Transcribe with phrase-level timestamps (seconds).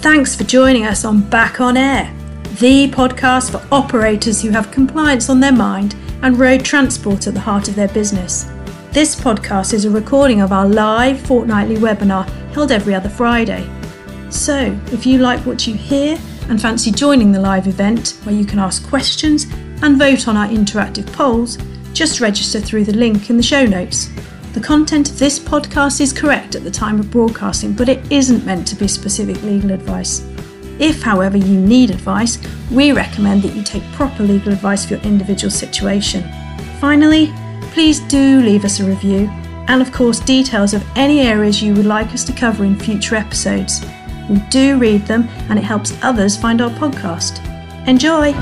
[0.00, 2.14] Thanks for joining us on Back on Air,
[2.60, 7.40] the podcast for operators who have compliance on their mind and road transport at the
[7.40, 8.44] heart of their business.
[8.92, 13.68] This podcast is a recording of our live fortnightly webinar held every other Friday.
[14.30, 16.16] So, if you like what you hear
[16.48, 19.46] and fancy joining the live event where you can ask questions
[19.82, 21.58] and vote on our interactive polls,
[21.92, 24.10] just register through the link in the show notes.
[24.58, 28.44] The content of this podcast is correct at the time of broadcasting, but it isn't
[28.44, 30.26] meant to be specific legal advice.
[30.80, 35.04] If, however, you need advice, we recommend that you take proper legal advice for your
[35.04, 36.24] individual situation.
[36.80, 37.32] Finally,
[37.70, 39.28] please do leave us a review
[39.68, 43.14] and, of course, details of any areas you would like us to cover in future
[43.14, 43.86] episodes.
[44.28, 47.38] We do read them and it helps others find our podcast.
[47.86, 48.34] Enjoy!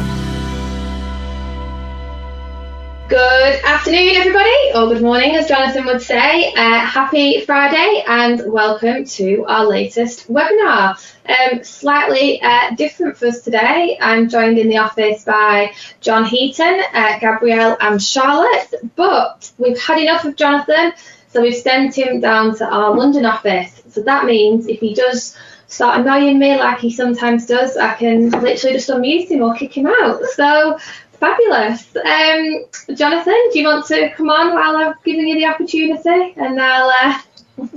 [3.08, 6.52] Good afternoon, everybody, or good morning, as Jonathan would say.
[6.54, 10.98] Uh, happy Friday, and welcome to our latest webinar.
[11.28, 13.96] Um, slightly uh, different for us today.
[14.00, 19.98] I'm joined in the office by John Heaton, uh, Gabrielle, and Charlotte, but we've had
[19.98, 20.92] enough of Jonathan,
[21.28, 23.82] so we've sent him down to our London office.
[23.88, 25.36] So that means if he does
[25.68, 29.76] start annoying me like he sometimes does, I can literally just unmute him or kick
[29.76, 30.22] him out.
[30.34, 30.78] So
[31.18, 31.96] Fabulous.
[31.96, 36.60] Um, Jonathan, do you want to come on while I've given you the opportunity, and
[36.60, 37.20] I'll uh,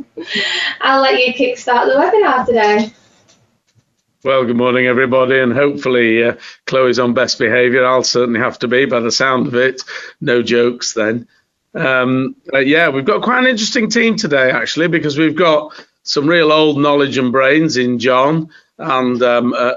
[0.81, 2.93] I'll let you kickstart the webinar today.
[4.23, 7.85] Well, good morning, everybody, and hopefully uh, Chloe's on best behaviour.
[7.85, 9.81] I'll certainly have to be by the sound of it.
[10.19, 11.27] No jokes then.
[11.73, 15.73] Um, uh, yeah, we've got quite an interesting team today, actually, because we've got
[16.03, 19.73] some real old knowledge and brains in John and um, uh,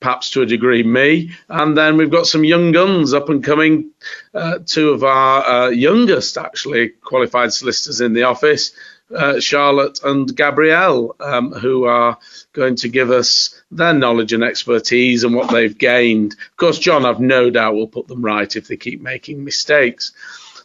[0.00, 1.30] perhaps to a degree me.
[1.48, 3.90] And then we've got some young guns up and coming,
[4.34, 8.72] uh, two of our uh, youngest actually qualified solicitors in the office,
[9.14, 12.18] uh, Charlotte and Gabrielle, um, who are
[12.52, 16.32] going to give us their knowledge and expertise and what they've gained.
[16.32, 20.12] Of course, John, I've no doubt will put them right if they keep making mistakes.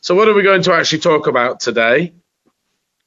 [0.01, 2.13] So, what are we going to actually talk about today?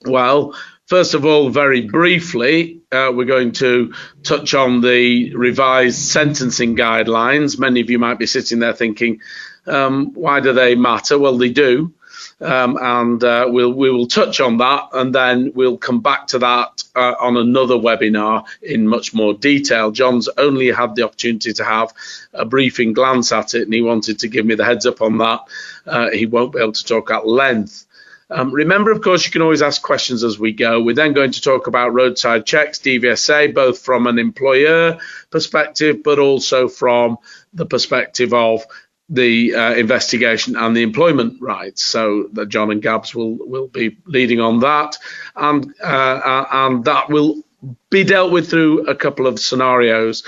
[0.05, 0.55] Well,
[0.88, 7.59] First of all, very briefly, uh, we're going to touch on the revised sentencing guidelines.
[7.59, 9.21] Many of you might be sitting there thinking,
[9.66, 11.19] um, why do they matter?
[11.19, 11.93] Well, they do.
[12.41, 16.38] Um, and uh, we'll, we will touch on that and then we'll come back to
[16.38, 19.91] that uh, on another webinar in much more detail.
[19.91, 21.93] John's only had the opportunity to have
[22.32, 25.19] a briefing glance at it and he wanted to give me the heads up on
[25.19, 25.41] that.
[25.84, 27.88] Uh, he won't be able to talk at length.
[28.31, 30.83] Um, remember, of course, you can always ask questions as we go.
[30.83, 34.99] We're then going to talk about roadside checks, DVSA, both from an employer
[35.31, 37.19] perspective, but also from
[37.55, 38.65] the perspective of
[39.09, 41.84] the uh, investigation and the employment rights.
[41.84, 44.97] So John and Gabs will will be leading on that,
[45.34, 47.43] and uh, uh and that will
[47.88, 50.25] be dealt with through a couple of scenarios,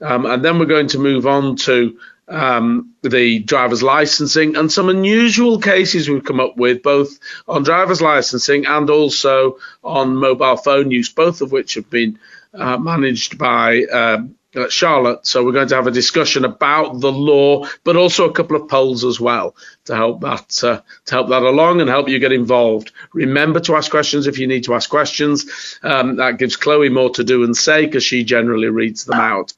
[0.00, 4.88] um, and then we're going to move on to um, the driver's licensing and some
[4.88, 7.18] unusual cases we've come up with, both
[7.48, 12.18] on driver's licensing and also on mobile phone use, both of which have been
[12.54, 15.26] uh, managed by um, uh, Charlotte.
[15.26, 18.68] So we're going to have a discussion about the law, but also a couple of
[18.68, 22.32] polls as well to help that uh, to help that along and help you get
[22.32, 22.92] involved.
[23.14, 25.78] Remember to ask questions if you need to ask questions.
[25.82, 29.54] Um, that gives Chloe more to do and say because she generally reads them out.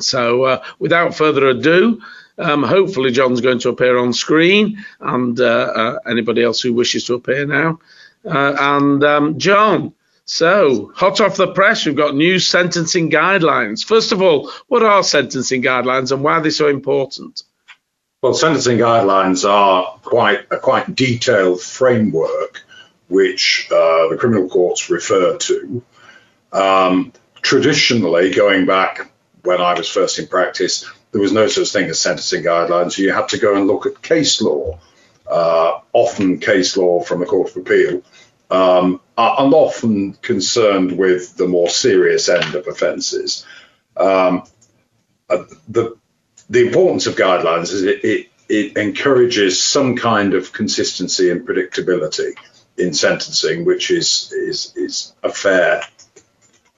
[0.00, 2.00] So uh, without further ado,
[2.38, 7.04] um, hopefully John's going to appear on screen and uh, uh, anybody else who wishes
[7.04, 7.80] to appear now.
[8.24, 9.92] Uh, and um, John,
[10.24, 13.84] so hot off the press, we've got new sentencing guidelines.
[13.84, 17.42] First of all, what are sentencing guidelines and why are they so important?
[18.22, 22.62] Well, sentencing guidelines are quite a quite detailed framework
[23.10, 25.82] which uh, the criminal courts refer to.
[26.52, 27.12] Um,
[27.42, 29.09] traditionally, going back
[29.42, 32.98] when I was first in practice, there was no such thing as sentencing guidelines.
[32.98, 34.78] You had to go and look at case law,
[35.26, 38.02] uh, often case law from the Court of Appeal,
[38.50, 43.44] um, and often concerned with the more serious end of offences.
[43.96, 44.44] Um,
[45.28, 45.96] uh, the
[46.48, 52.32] the importance of guidelines is it, it, it encourages some kind of consistency and predictability
[52.76, 55.82] in sentencing, which is is is a fair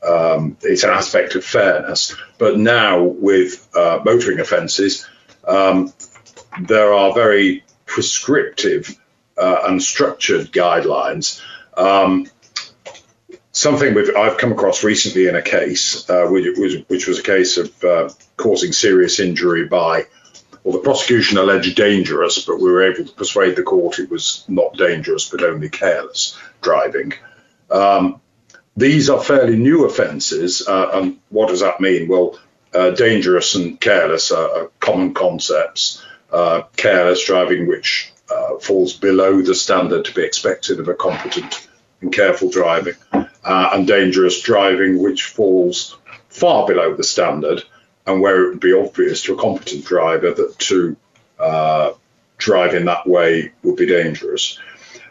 [0.06, 2.16] um, it's an aspect of fairness.
[2.38, 5.06] But now with uh, motoring offences,
[5.46, 5.92] um,
[6.60, 8.98] there are very prescriptive
[9.36, 11.40] uh, and structured guidelines.
[11.76, 12.26] Um,
[13.52, 17.58] something I've come across recently in a case, uh, which, was, which, was, a case
[17.58, 20.06] of uh, causing serious injury by,
[20.64, 24.44] well, the prosecution alleged dangerous, but we were able to persuade the court it was
[24.48, 27.12] not dangerous but only careless driving.
[27.70, 28.20] Um,
[28.76, 30.66] these are fairly new offences.
[30.66, 32.08] Uh, and what does that mean?
[32.08, 32.38] Well,
[32.74, 36.02] uh, dangerous and careless are, are common concepts.
[36.32, 41.68] Uh, careless driving, which uh, falls below the standard to be expected of a competent
[42.00, 45.96] and careful driving, uh, and dangerous driving, which falls
[46.30, 47.62] far below the standard,
[48.06, 50.96] and where it would be obvious to a competent driver that to
[51.38, 51.92] uh,
[52.38, 54.58] drive in that way would be dangerous.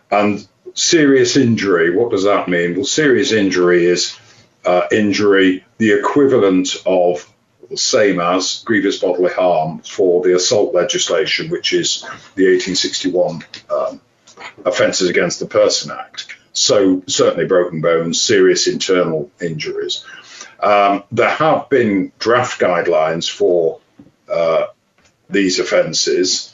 [0.10, 2.76] And serious injury, what does that mean?
[2.76, 4.18] Well, serious injury is
[4.66, 7.28] uh, injury, the equivalent of
[7.70, 12.02] the same as grievous bodily harm for the assault legislation, which is
[12.36, 14.02] the 1861 um,
[14.66, 16.36] Offences Against the Person Act.
[16.54, 20.04] So, certainly broken bones, serious internal injuries.
[20.60, 23.80] Um, there have been draft guidelines for
[24.32, 24.68] uh,
[25.30, 26.51] these offences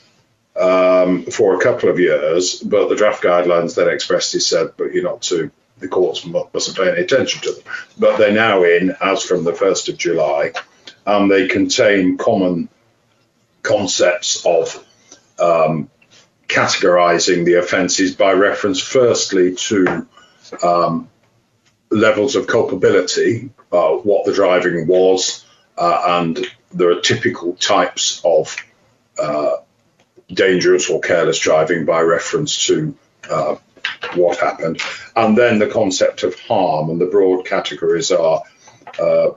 [0.58, 5.04] um, for a couple of years, but the draft guidelines then expressly said, but you're
[5.04, 7.62] not to, the courts mustn't pay any attention to them.
[7.98, 10.52] But they're now in as from the 1st of July,
[11.06, 12.68] and they contain common
[13.62, 14.84] concepts of
[15.38, 15.88] um,
[16.48, 20.06] categorizing the offences by reference, firstly, to
[20.62, 21.08] um,
[21.90, 25.44] levels of culpability, uh, what the driving was,
[25.76, 28.56] uh, and there are typical types of
[29.20, 29.56] uh,
[30.32, 32.94] dangerous or careless driving by reference to
[33.30, 33.56] uh,
[34.14, 34.80] what happened.
[35.16, 38.42] And then the concept of harm, and the broad categories are
[39.00, 39.30] uh,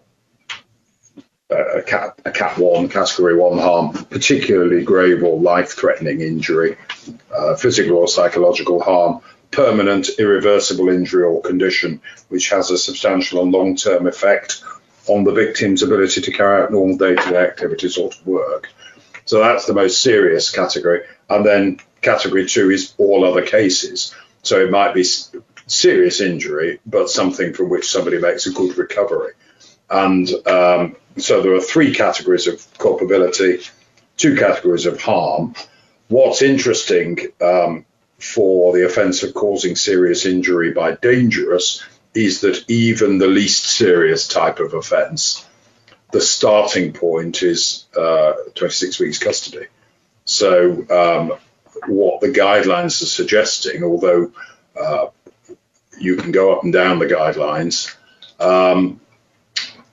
[1.49, 6.77] a cat, a cat one, category one harm, particularly grave or life threatening injury,
[7.35, 9.21] uh, physical or psychological harm,
[9.51, 14.63] permanent, irreversible injury or condition, which has a substantial and long term effect
[15.07, 18.69] on the victim's ability to carry out normal day to day activities or to work.
[19.25, 21.01] So that's the most serious category.
[21.29, 24.13] And then category two is all other cases.
[24.43, 25.05] So it might be
[25.67, 29.33] serious injury, but something from which somebody makes a good recovery.
[29.89, 33.59] And um, so there are three categories of culpability,
[34.17, 35.53] two categories of harm.
[36.07, 37.85] What's interesting um,
[38.19, 41.83] for the offence of causing serious injury by dangerous
[42.13, 45.45] is that even the least serious type of offence,
[46.11, 49.67] the starting point is uh, 26 weeks custody.
[50.25, 51.33] So, um,
[51.87, 54.31] what the guidelines are suggesting, although
[54.79, 55.07] uh,
[55.99, 57.95] you can go up and down the guidelines,
[58.39, 58.99] um,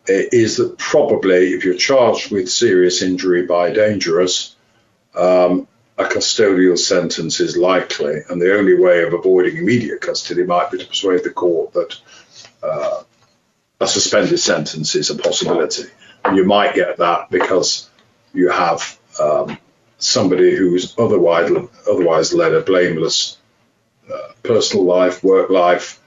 [0.07, 4.57] is that probably if you're charged with serious injury by dangerous,
[5.15, 5.69] um,
[5.99, 10.79] a custodial sentence is likely, and the only way of avoiding immediate custody might be
[10.79, 11.97] to persuade the court that
[12.63, 13.03] uh,
[13.81, 15.85] a suspended sentence is a possibility.
[16.35, 17.89] You might get that because
[18.33, 19.59] you have um,
[19.99, 21.51] somebody who's otherwise
[21.91, 23.39] otherwise led a blameless
[24.13, 26.01] uh, personal life, work life,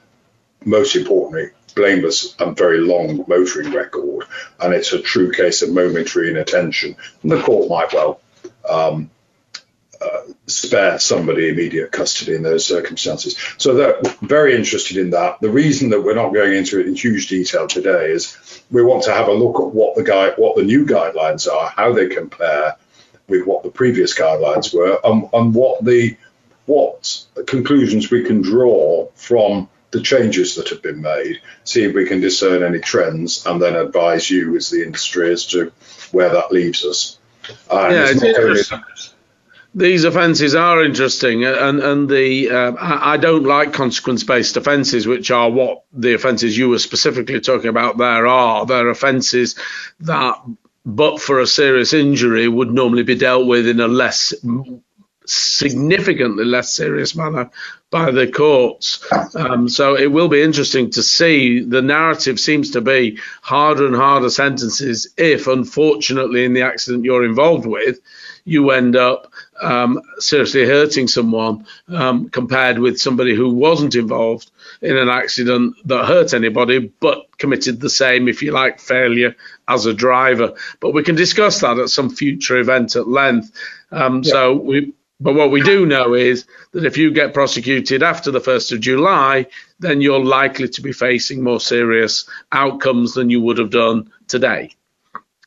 [0.64, 4.26] most importantly, blameless and very long motoring record,
[4.60, 6.96] and it's a true case of momentary inattention.
[7.22, 8.20] And the court might well
[8.68, 9.10] um,
[10.46, 13.36] spare somebody immediate custody in those circumstances.
[13.58, 15.40] So they're very interested in that.
[15.40, 19.04] The reason that we're not going into it in huge detail today is we want
[19.04, 22.08] to have a look at what the guide, what the new guidelines are, how they
[22.08, 22.76] compare
[23.28, 26.16] with what the previous guidelines were, and, and what the
[26.66, 32.06] what conclusions we can draw from the changes that have been made, see if we
[32.06, 35.72] can discern any trends, and then advise you as the industry as to
[36.12, 37.18] where that leaves us.
[37.70, 39.11] Yeah, it's, it's
[39.74, 45.50] these offences are interesting, and and the uh, I don't like consequence-based offences, which are
[45.50, 47.96] what the offences you were specifically talking about.
[47.96, 49.56] There are they're offences
[50.00, 50.40] that,
[50.84, 54.34] but for a serious injury, would normally be dealt with in a less
[55.24, 57.50] significantly less serious manner
[57.90, 59.06] by the courts.
[59.34, 61.60] Um, so it will be interesting to see.
[61.60, 67.24] The narrative seems to be harder and harder sentences if, unfortunately, in the accident you're
[67.24, 68.00] involved with,
[68.44, 74.96] you end up um, seriously hurting someone um, compared with somebody who wasn't involved in
[74.96, 79.36] an accident that hurt anybody but committed the same, if you like, failure
[79.68, 80.54] as a driver.
[80.80, 83.52] But we can discuss that at some future event at length.
[83.90, 84.30] Um, yeah.
[84.30, 84.92] So we.
[85.20, 88.80] But what we do know is that if you get prosecuted after the 1st of
[88.80, 89.46] July,
[89.78, 94.74] then you're likely to be facing more serious outcomes than you would have done today.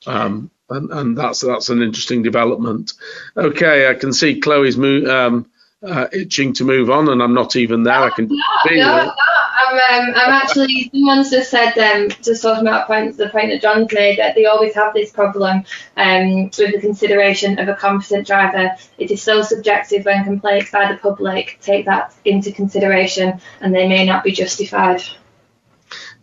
[0.07, 2.93] Um, and, and that's that's an interesting development.
[3.37, 5.51] Okay, I can see Chloe's mo- um,
[5.83, 7.99] uh, itching to move on, and I'm not even there.
[7.99, 9.05] No, I can no, feel no.
[9.05, 9.13] No.
[9.57, 10.89] I'm, um, I'm actually.
[10.91, 14.45] Someone's just said, um, just talking about points, the point that John's made, that they
[14.45, 15.63] always have this problem
[15.97, 18.75] um, with the consideration of a competent driver.
[18.97, 23.87] It is so subjective when complaints by the public take that into consideration, and they
[23.87, 25.03] may not be justified.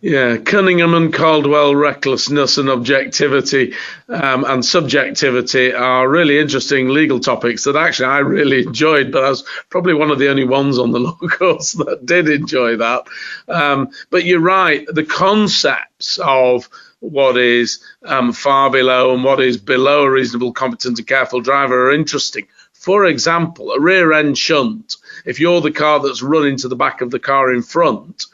[0.03, 3.73] Yeah, Cunningham and Caldwell, recklessness and objectivity
[4.09, 9.29] um, and subjectivity are really interesting legal topics that actually I really enjoyed, but I
[9.29, 13.07] was probably one of the only ones on the law course that did enjoy that.
[13.47, 16.67] Um, but you're right, the concepts of
[16.99, 21.87] what is um, far below and what is below a reasonable, competent, and careful driver
[21.87, 22.45] are interesting.
[22.73, 26.99] For example, a rear end shunt, if you're the car that's run into the back
[26.99, 28.25] of the car in front,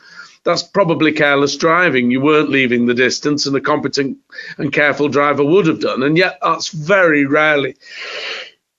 [0.43, 2.11] that's probably careless driving.
[2.11, 4.17] You weren't leaving the distance, and a competent
[4.57, 6.03] and careful driver would have done.
[6.03, 7.75] And yet, that's very rarely,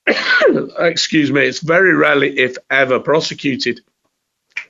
[0.79, 3.81] excuse me, it's very rarely, if ever, prosecuted,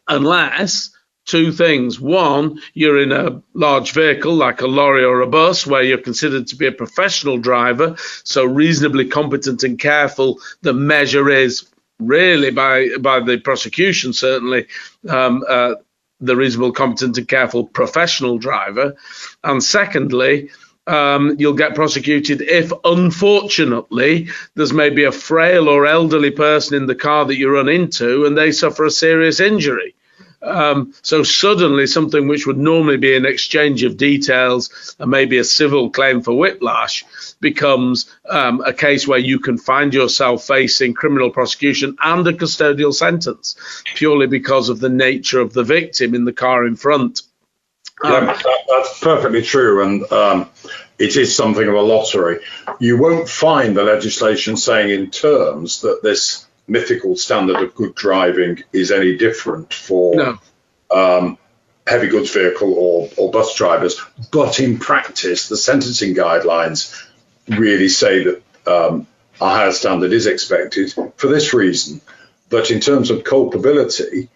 [0.07, 0.91] unless
[1.25, 2.00] two things.
[2.00, 6.48] One, you're in a large vehicle like a lorry or a bus where you're considered
[6.48, 10.39] to be a professional driver, so reasonably competent and careful.
[10.62, 11.67] The measure is
[12.00, 14.65] really by by the prosecution certainly
[15.07, 15.75] um, uh,
[16.21, 18.95] the reasonable, competent, and careful professional driver.
[19.43, 20.51] And secondly,
[20.87, 26.95] um, you'll get prosecuted if, unfortunately, there's maybe a frail or elderly person in the
[26.95, 29.95] car that you run into and they suffer a serious injury.
[30.41, 35.43] Um, so suddenly, something which would normally be an exchange of details and maybe a
[35.43, 37.05] civil claim for whiplash
[37.41, 42.93] becomes um, a case where you can find yourself facing criminal prosecution and a custodial
[42.93, 43.57] sentence
[43.95, 47.24] purely because of the nature of the victim in the car in front.
[48.03, 50.50] Um, yeah, that, that's perfectly true, and um,
[50.98, 52.39] it is something of a lottery.
[52.79, 58.63] You won't find the legislation saying in terms that this mythical standard of good driving
[58.71, 60.39] is any different for no.
[60.89, 61.38] um,
[61.86, 64.01] heavy goods vehicle or, or bus drivers.
[64.31, 67.07] But in practice, the sentencing guidelines
[67.58, 69.08] really say that um,
[69.39, 72.01] a higher standard is expected for this reason.
[72.50, 74.29] But in terms of culpability,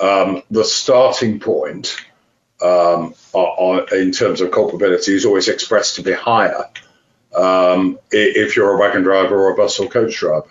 [0.00, 1.96] um, the starting point
[2.62, 6.64] um, are, are, in terms of culpability is always expressed to be higher
[7.34, 10.50] um, if you're a wagon driver or a bus or coach driver.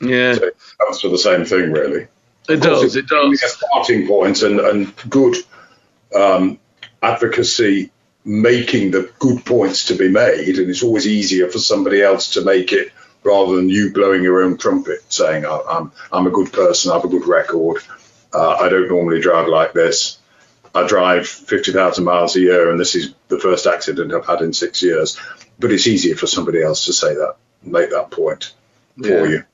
[0.00, 2.06] Yeah, so it comes to the same thing, really.
[2.48, 2.94] It does.
[2.96, 3.42] It does.
[3.42, 5.36] A starting point and, and good
[6.14, 6.58] um,
[7.02, 7.90] advocacy
[8.26, 12.44] making the good points to be made, and it's always easier for somebody else to
[12.44, 12.92] make it
[13.22, 17.04] rather than you blowing your own trumpet, saying I'm I'm a good person, I have
[17.04, 17.82] a good record,
[18.32, 20.18] uh, I don't normally drive like this.
[20.74, 24.52] I drive 50,000 miles a year, and this is the first accident I've had in
[24.52, 25.18] six years.
[25.58, 28.52] But it's easier for somebody else to say that, make that point
[29.00, 29.24] for yeah.
[29.24, 29.44] you.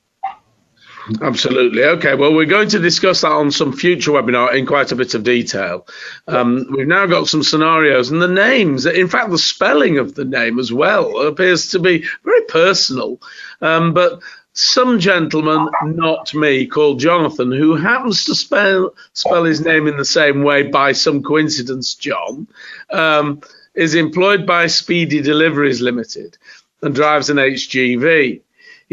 [1.21, 1.83] Absolutely.
[1.83, 2.15] Okay.
[2.15, 5.23] Well, we're going to discuss that on some future webinar in quite a bit of
[5.23, 5.87] detail.
[6.27, 8.85] Um, we've now got some scenarios and the names.
[8.85, 13.21] In fact, the spelling of the name as well appears to be very personal.
[13.61, 14.21] Um, but
[14.53, 20.05] some gentleman, not me, called Jonathan, who happens to spell spell his name in the
[20.05, 22.47] same way by some coincidence, John,
[22.91, 23.41] um,
[23.73, 26.37] is employed by Speedy Deliveries Limited
[26.81, 28.41] and drives an HGV.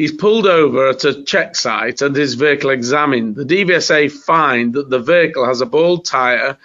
[0.00, 3.36] He's pulled over at a check site and his vehicle examined.
[3.36, 6.56] The DVSA find that the vehicle has a bald tyre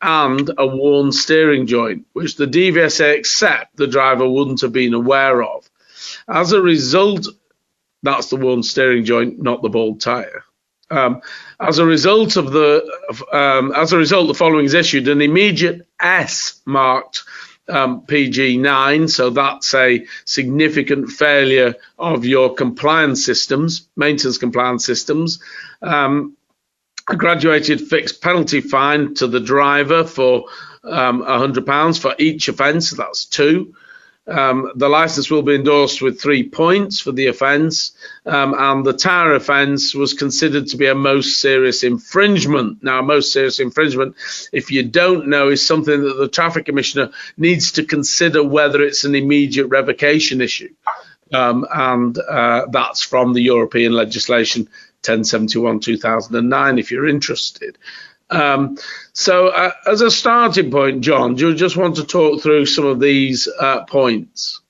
[0.00, 5.42] and a worn steering joint, which the DVSA accept the driver wouldn't have been aware
[5.42, 5.68] of.
[6.26, 7.26] As a result,
[8.02, 10.44] that's the worn steering joint, not the bald tyre.
[10.90, 11.20] Um,
[11.60, 12.82] as a result of the,
[13.30, 17.24] um, as a result, the following is issued: an immediate S marked
[17.70, 25.42] um, PG9, so that's a significant failure of your compliance systems, maintenance compliance systems.
[25.82, 26.36] Um,
[27.08, 30.44] a graduated fixed penalty fine to the driver for
[30.84, 33.74] um, £100 for each offence, that's two.
[34.30, 37.92] Um, the license will be endorsed with three points for the offence,
[38.24, 42.82] um, and the tyre offence was considered to be a most serious infringement.
[42.82, 44.14] Now, most serious infringement,
[44.52, 49.04] if you don't know, is something that the traffic commissioner needs to consider whether it's
[49.04, 50.72] an immediate revocation issue,
[51.34, 54.62] um, and uh, that's from the European legislation
[55.04, 56.78] 1071 2009.
[56.78, 57.78] If you're interested.
[58.30, 58.78] Um,
[59.12, 62.86] so, uh, as a starting point, John, do you just want to talk through some
[62.86, 64.60] of these uh, points?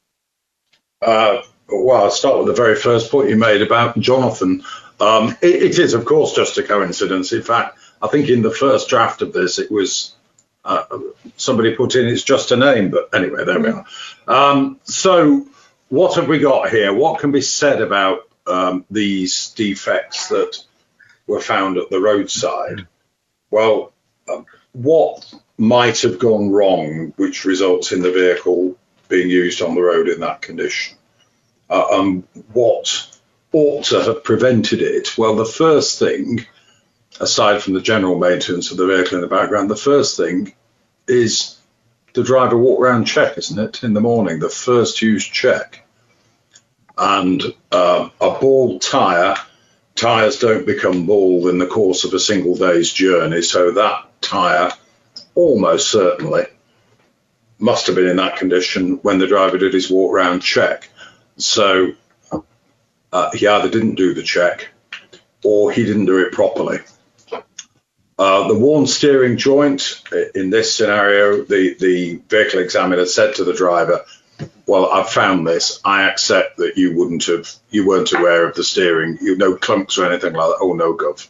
[1.03, 4.63] Uh, well, I'll start with the very first point you made about Jonathan.
[4.99, 7.33] Um, it, it is, of course, just a coincidence.
[7.33, 10.15] In fact, I think in the first draft of this, it was
[10.65, 10.85] uh,
[11.37, 13.85] somebody put in it's just a name, but anyway, there we are.
[14.27, 15.47] Um, so,
[15.89, 16.93] what have we got here?
[16.93, 20.59] What can be said about um, these defects that
[21.27, 22.87] were found at the roadside?
[23.51, 23.93] Well,
[24.29, 28.77] um, what might have gone wrong, which results in the vehicle
[29.09, 30.97] being used on the road in that condition?
[31.69, 33.19] Uh, and what
[33.53, 35.17] ought to have prevented it?
[35.19, 36.47] Well, the first thing,
[37.21, 40.55] aside from the general maintenance of the vehicle in the background, the first thing
[41.07, 41.57] is
[42.15, 45.87] the driver walk around check, isn't it, in the morning, the first use check.
[46.97, 47.43] And
[47.73, 49.37] uh, a bald tyre,
[50.01, 54.73] tyres don't become bald in the course of a single day's journey, so that tyre
[55.35, 56.45] almost certainly
[57.59, 60.89] must have been in that condition when the driver did his walk round check.
[61.37, 61.93] So
[63.13, 64.69] uh, he either didn't do the check
[65.45, 66.79] or he didn't do it properly.
[68.19, 70.03] Uh, the worn steering joint
[70.35, 74.05] in this scenario, the, the vehicle examiner said to the driver,
[74.67, 75.81] well, I've found this.
[75.85, 79.99] I accept that you wouldn't have, you weren't aware of the steering, you no clunks
[79.99, 80.59] or anything like that.
[80.61, 81.29] Oh, no, Gov.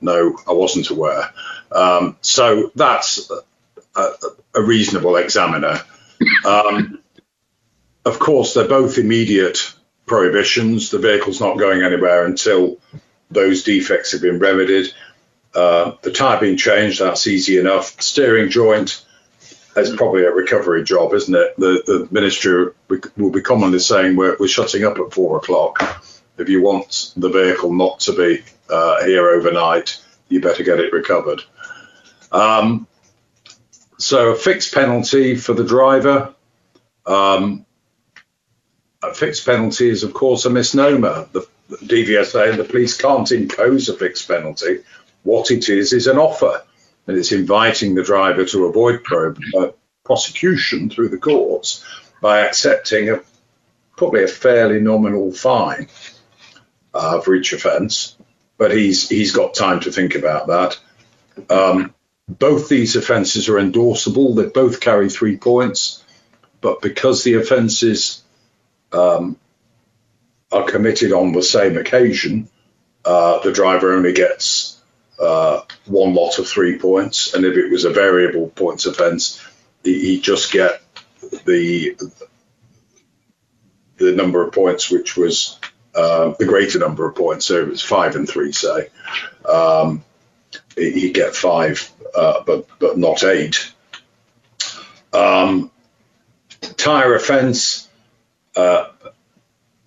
[0.00, 1.32] No, I wasn't aware.
[1.70, 3.30] Um, so that's
[3.94, 4.10] a,
[4.54, 5.80] a reasonable examiner.
[6.44, 7.00] Um,
[8.04, 9.74] of course, they're both immediate
[10.06, 10.90] prohibitions.
[10.90, 12.78] The vehicle's not going anywhere until
[13.30, 14.92] those defects have been remedied.
[15.54, 18.00] Uh, the tyre being changed, that's easy enough.
[18.00, 19.04] Steering joint
[19.76, 21.56] is probably a recovery job, isn't it?
[21.56, 22.72] The, the ministry
[23.16, 26.04] will be commonly saying we're, we're shutting up at four o'clock.
[26.38, 30.92] If you want the vehicle not to be uh, here overnight, you better get it
[30.92, 31.42] recovered.
[32.30, 32.86] Um,
[33.98, 36.34] so a fixed penalty for the driver.
[37.06, 37.64] Um,
[39.02, 41.28] a fixed penalty is, of course, a misnomer.
[41.32, 44.80] The, the DVSA and the police can't impose a fixed penalty.
[45.22, 46.62] What it is is an offer,
[47.06, 49.68] and it's inviting the driver to avoid pro, uh,
[50.04, 51.84] prosecution through the courts
[52.20, 53.20] by accepting a
[53.96, 55.88] probably a fairly nominal fine
[56.94, 58.16] uh, for each offence.
[58.58, 60.78] But he's he's got time to think about that.
[61.50, 61.94] Um,
[62.28, 64.36] both these offences are endorsable.
[64.36, 66.04] They both carry three points,
[66.60, 68.22] but because the offences
[68.92, 69.36] um,
[70.52, 72.48] are committed on the same occasion,
[73.04, 74.71] uh, the driver only gets
[75.22, 79.40] uh, one lot of three points, and if it was a variable points offence,
[79.84, 80.82] he, just get
[81.44, 81.96] the
[83.98, 85.58] the number of points which was
[85.94, 87.46] uh, the greater number of points.
[87.46, 88.88] So it was five and three, say.
[89.48, 90.04] Um,
[90.76, 93.72] he'd get five, uh, but but not eight.
[95.12, 95.70] Um,
[96.76, 97.88] tire offence.
[98.56, 98.88] Uh,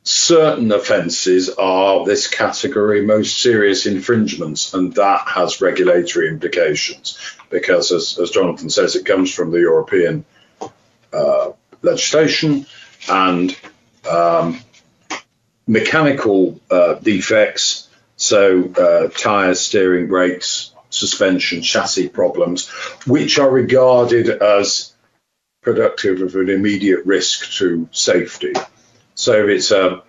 [0.05, 7.17] certain offences are this category most serious infringements, and that has regulatory implications
[7.49, 10.23] because, as, as Jonathan says, it comes from the European
[11.11, 12.67] uh, legislation
[13.09, 13.57] and
[14.09, 14.59] um,
[15.67, 22.69] mechanical uh, defects, so uh, tyres, steering, brakes, suspension, chassis problems,
[23.07, 24.93] which are regarded as
[25.61, 28.53] productive of an immediate risk to safety.
[29.15, 30.03] So if it's a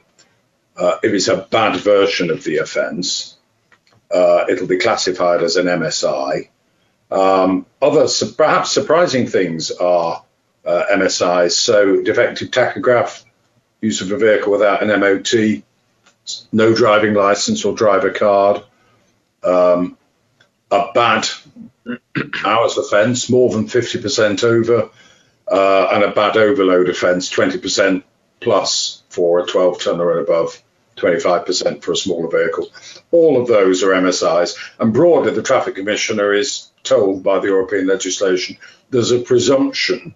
[0.77, 3.37] uh, if it's a bad version of the offence,
[4.11, 6.49] uh, it'll be classified as an MSI.
[7.11, 10.23] Um, other su- perhaps surprising things are
[10.67, 11.53] uh, MSIs.
[11.53, 13.25] So defective tachograph,
[13.81, 15.63] use of a vehicle without an MOT,
[16.53, 18.63] no driving license or driver card,
[19.43, 19.97] um,
[20.71, 21.27] a bad
[22.45, 24.91] hours offence, more than 50% over,
[25.51, 28.03] uh, and a bad overload offence, 20%
[28.47, 30.63] plus for a 12 tonner and above,
[30.99, 32.69] 25% for a smaller vehicle.
[33.11, 34.57] All of those are MSIs.
[34.79, 38.57] And broadly, the traffic commissioner is told by the European legislation
[38.91, 40.15] there's a presumption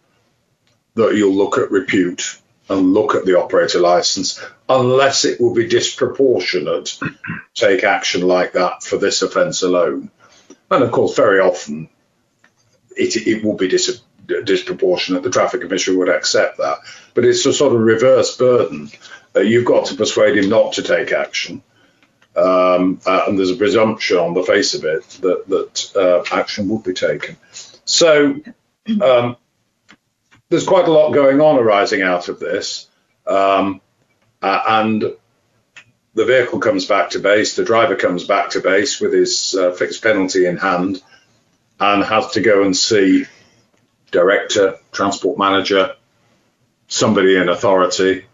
[0.95, 5.67] that you'll look at repute and look at the operator license unless it will be
[5.67, 7.11] disproportionate to
[7.55, 10.09] take action like that for this offence alone.
[10.71, 11.89] And of course, very often
[12.97, 14.03] it, it will be dis-
[14.45, 15.23] disproportionate.
[15.23, 16.79] The traffic commissioner would accept that.
[17.15, 18.91] But it's a sort of reverse burden.
[19.35, 21.63] Uh, you've got to persuade him not to take action.
[22.37, 26.69] Um, uh, and there's a presumption on the face of it that, that uh, action
[26.69, 27.37] would be taken.
[27.85, 28.41] So
[29.03, 29.37] um,
[30.49, 32.89] there's quite a lot going on arising out of this.
[33.27, 33.81] Um,
[34.43, 35.05] uh, and
[36.15, 39.73] the vehicle comes back to base, the driver comes back to base with his uh,
[39.73, 41.03] fixed penalty in hand
[41.79, 43.27] and has to go and see
[44.11, 45.95] director, transport manager,
[46.89, 48.25] somebody in authority,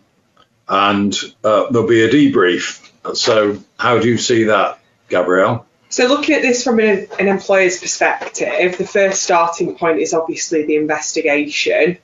[0.69, 2.83] and uh, there'll be a debrief.
[3.15, 5.67] So, how do you see that, Gabrielle?
[5.89, 10.77] So, looking at this from an, employer's perspective, the first starting point is obviously the
[10.77, 11.99] investigation.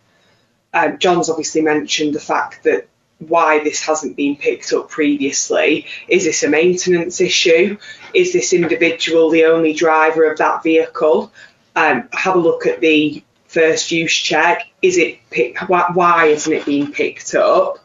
[0.72, 5.86] Um, John's obviously mentioned the fact that why this hasn't been picked up previously.
[6.08, 7.76] Is this a maintenance issue?
[8.14, 11.32] Is this individual the only driver of that vehicle?
[11.74, 14.66] Um, have a look at the first use check.
[14.80, 15.18] Is it
[15.66, 17.78] why, why isn't it being picked up?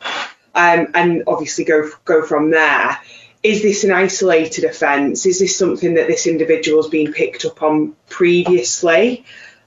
[0.56, 2.98] Um, and obviously go go from there.
[3.44, 5.26] Is this an isolated offence?
[5.26, 9.26] Is this something that this individual has been picked up on previously?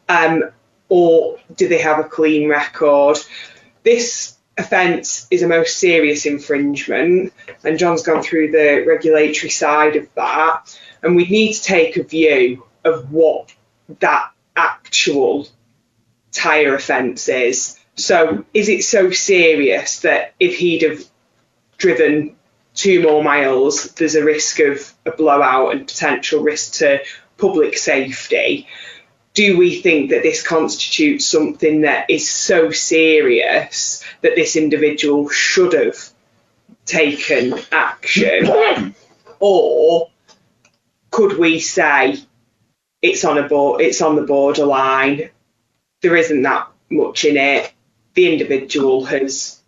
[0.09, 0.51] Um,
[0.89, 3.19] or do they have a clean record?
[3.85, 7.33] This offence is a most serious infringement,
[7.63, 12.03] and John's gone through the regulatory side of that, and we need to take a
[12.03, 13.55] view of what
[14.01, 15.47] that actual
[16.41, 17.79] tyre offences.
[17.97, 21.05] So, is it so serious that if he'd have
[21.77, 22.37] driven
[22.75, 27.01] two more miles, there's a risk of a blowout and potential risk to
[27.37, 28.67] public safety?
[29.33, 35.73] do we think that this constitutes something that is so serious that this individual should
[35.73, 35.97] have
[36.85, 38.95] taken action?
[39.39, 40.11] or
[41.11, 42.17] could we say
[43.03, 45.31] it's on a board, it's on the borderline,
[46.01, 47.73] there isn't that much in it,
[48.15, 49.61] the individual has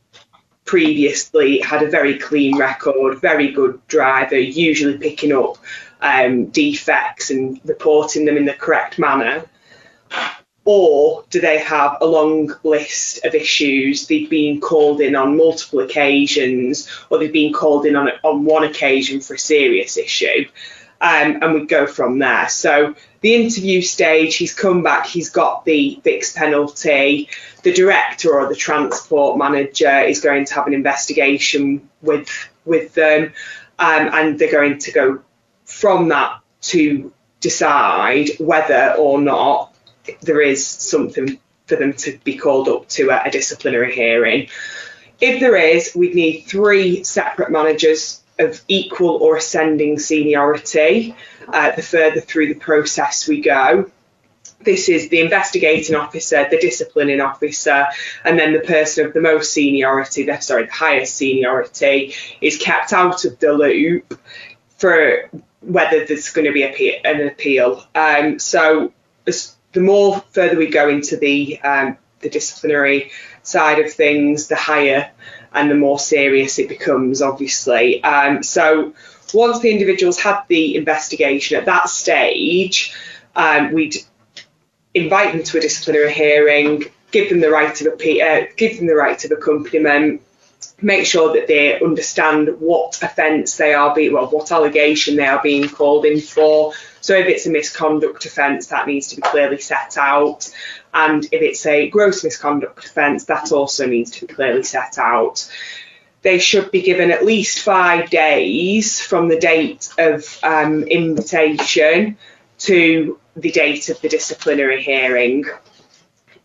[0.65, 5.59] previously had a very clean record, very good driver, usually picking up
[6.01, 9.45] um, defects and reporting them in the correct manner?
[10.65, 14.07] Or do they have a long list of issues?
[14.07, 18.63] They've been called in on multiple occasions, or they've been called in on, on one
[18.63, 20.47] occasion for a serious issue.
[21.03, 22.49] Um, and we go from there.
[22.49, 27.29] So the interview stage, he's come back, he's got the fixed penalty.
[27.65, 32.29] The director or the transport manager is going to have an investigation with
[32.65, 33.33] with them,
[33.81, 35.23] um, and they're going to go
[35.65, 39.75] from that to decide whether or not
[40.21, 44.49] there is something for them to be called up to a, a disciplinary hearing.
[45.21, 51.15] If there is, we'd need three separate managers of equal or ascending seniority
[51.49, 53.91] uh, the further through the process we go.
[54.61, 57.87] This is the investigating officer, the disciplining officer,
[58.25, 62.93] and then the person of the most seniority, the, sorry, the highest seniority, is kept
[62.93, 64.19] out of the loop
[64.79, 65.29] for
[65.61, 67.85] whether there's going to be an appeal.
[67.95, 68.93] Um, so
[69.25, 73.11] the more further we go into the um, the disciplinary
[73.43, 75.11] side of things, the higher
[75.53, 78.03] and the more serious it becomes, obviously.
[78.03, 78.95] Um, so
[79.35, 82.95] once the individuals had the investigation at that stage,
[83.37, 83.97] um, we'd
[84.95, 88.87] invite them to a disciplinary hearing, give them the right of appeal, uh, give them
[88.87, 90.23] the right of accompaniment,
[90.81, 95.43] make sure that they understand what offence they are being, well, what allegation they are
[95.43, 96.73] being called in for.
[97.01, 100.51] So if it's a misconduct offence, that needs to be clearly set out.
[100.95, 105.51] And if it's a gross misconduct offence, that also needs to be clearly set out.
[106.23, 112.17] They should be given at least five days from the date of um, invitation
[112.59, 115.45] to the date of the disciplinary hearing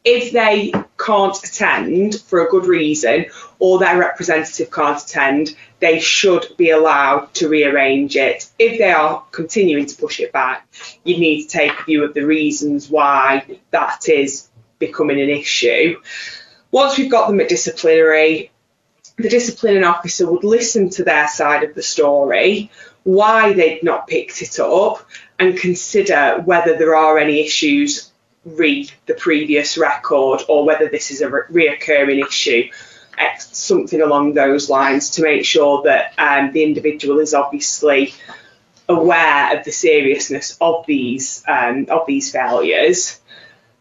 [0.09, 3.25] if they can't attend for a good reason
[3.59, 8.49] or their representative can't attend, they should be allowed to rearrange it.
[8.57, 10.65] If they are continuing to push it back,
[11.03, 14.47] you need to take a view of the reasons why that is
[14.79, 15.99] becoming an issue.
[16.71, 18.49] Once we've got them at disciplinary,
[19.17, 22.71] the disciplining officer would listen to their side of the story,
[23.03, 25.05] why they'd not picked it up,
[25.37, 28.06] and consider whether there are any issues
[28.55, 32.69] re the previous record or whether this is a re- reoccurring issue,
[33.39, 38.13] something along those lines to make sure that um, the individual is obviously
[38.89, 43.19] aware of the seriousness of these um, of these failures.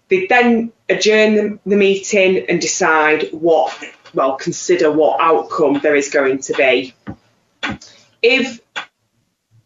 [0.09, 3.77] They then adjourn the, the meeting and decide what,
[4.15, 6.95] well, consider what outcome there is going to be.
[8.23, 8.61] If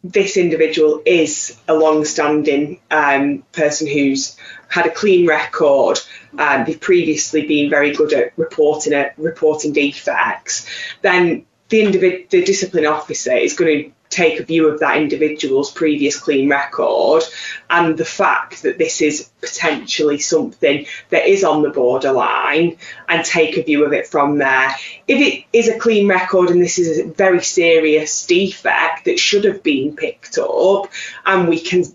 [0.03, 4.35] this individual is a long-standing um, person who's
[4.71, 5.99] had a clean record.
[6.37, 10.65] Um, they've previously been very good at reporting it, reporting defects.
[11.01, 15.71] Then the individ- the discipline officer is going to take a view of that individual's
[15.71, 17.23] previous clean record
[17.69, 23.57] and the fact that this is potentially something that is on the borderline and take
[23.57, 24.75] a view of it from there.
[25.07, 29.45] If it is a clean record and this is a very serious defect that should
[29.45, 30.89] have been picked up
[31.25, 31.85] and we can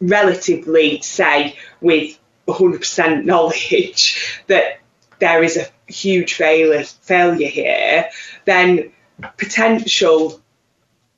[0.00, 4.80] relatively say with 100% knowledge that
[5.18, 8.08] there is a huge failure, failure here,
[8.44, 8.92] then
[9.36, 10.40] potential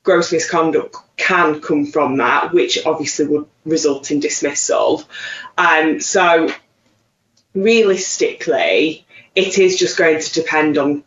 [0.03, 5.03] gross misconduct can come from that, which obviously would result in dismissal.
[5.57, 6.49] Um, so
[7.53, 11.03] realistically, it is just going to depend on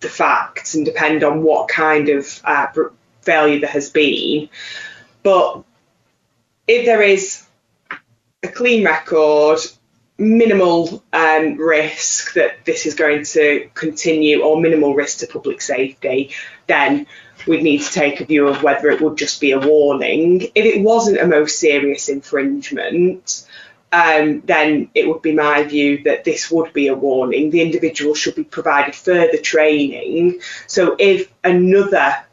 [0.00, 2.66] the facts and depend on what kind of uh,
[3.22, 4.50] failure there has been.
[5.22, 5.64] But
[6.68, 7.45] if there is
[8.46, 9.58] a clean record,
[10.18, 16.30] minimal um, risk that this is going to continue or minimal risk to public safety,
[16.66, 17.06] then
[17.46, 20.42] we'd need to take a view of whether it would just be a warning.
[20.54, 23.46] If it wasn't a most serious infringement,
[23.92, 27.50] um, then it would be my view that this would be a warning.
[27.50, 30.40] The individual should be provided further training.
[30.66, 32.24] So if another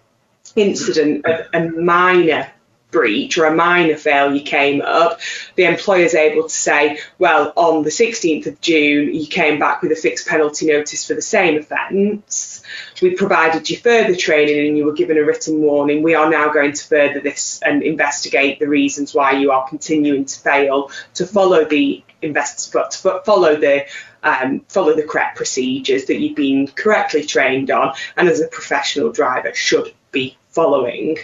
[0.55, 2.51] incident of a minor
[2.93, 5.19] breach or a minor failure came up,
[5.55, 9.81] the employer is able to say, well, on the 16th of June, you came back
[9.81, 12.63] with a fixed penalty notice for the same offence.
[13.01, 16.03] We provided you further training and you were given a written warning.
[16.03, 20.23] We are now going to further this and investigate the reasons why you are continuing
[20.25, 23.85] to fail to follow the to follow the
[24.23, 29.11] um, follow the correct procedures that you've been correctly trained on and as a professional
[29.11, 31.17] driver should be following.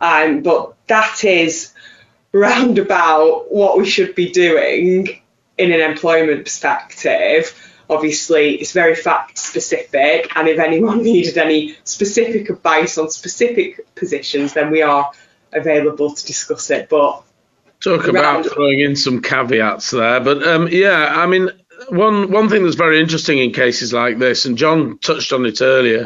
[0.00, 1.72] Um, but that is
[2.32, 5.22] roundabout what we should be doing
[5.56, 7.54] in an employment perspective.
[7.88, 14.54] Obviously, it's very fact specific, and if anyone needed any specific advice on specific positions,
[14.54, 15.10] then we are
[15.52, 16.88] available to discuss it.
[16.88, 17.22] But
[17.80, 21.50] talk about throwing in some caveats there, but um, yeah, I mean,
[21.88, 25.60] one one thing that's very interesting in cases like this, and John touched on it
[25.60, 26.04] earlier,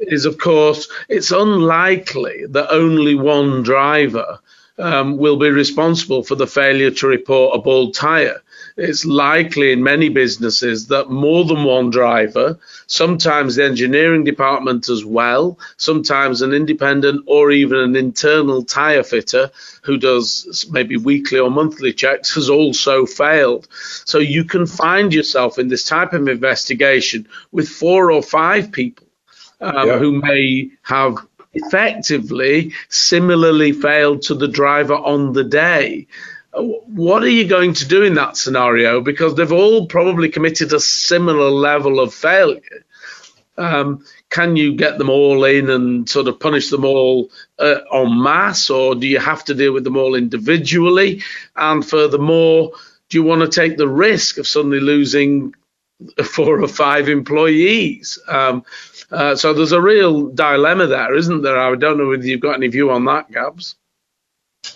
[0.00, 4.38] is of course it's unlikely that only one driver
[4.78, 8.41] um, will be responsible for the failure to report a bald tyre
[8.76, 15.04] it's likely in many businesses that more than one driver, sometimes the engineering department as
[15.04, 19.50] well, sometimes an independent or even an internal tyre fitter
[19.82, 23.68] who does maybe weekly or monthly checks has also failed.
[24.04, 29.06] So you can find yourself in this type of investigation with four or five people
[29.60, 29.98] um, yeah.
[29.98, 31.16] who may have
[31.54, 36.06] effectively similarly failed to the driver on the day
[36.54, 39.00] what are you going to do in that scenario?
[39.00, 42.84] Because they've all probably committed a similar level of failure.
[43.56, 48.22] Um, can you get them all in and sort of punish them all uh, en
[48.22, 51.22] masse, or do you have to deal with them all individually?
[51.54, 52.72] And furthermore,
[53.08, 55.54] do you want to take the risk of suddenly losing
[56.24, 58.18] four or five employees?
[58.26, 58.64] Um,
[59.10, 61.58] uh, so there's a real dilemma there, isn't there?
[61.58, 63.76] I don't know whether you've got any view on that, Gabs.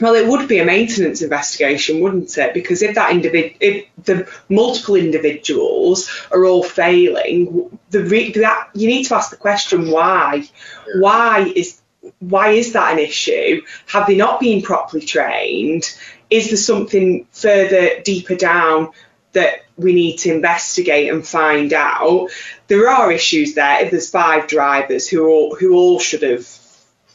[0.01, 2.53] Well, it would be a maintenance investigation, wouldn't it?
[2.53, 8.89] Because if that individ- if the multiple individuals are all failing, the re- that you
[8.89, 10.45] need to ask the question why.
[10.87, 11.01] Yeah.
[11.01, 11.81] Why is
[12.21, 13.63] why is that an issue?
[13.87, 15.85] Have they not been properly trained?
[16.31, 18.91] Is there something further deeper down
[19.33, 22.29] that we need to investigate and find out?
[22.69, 23.85] There are issues there.
[23.85, 26.49] If there's five drivers who all who all should have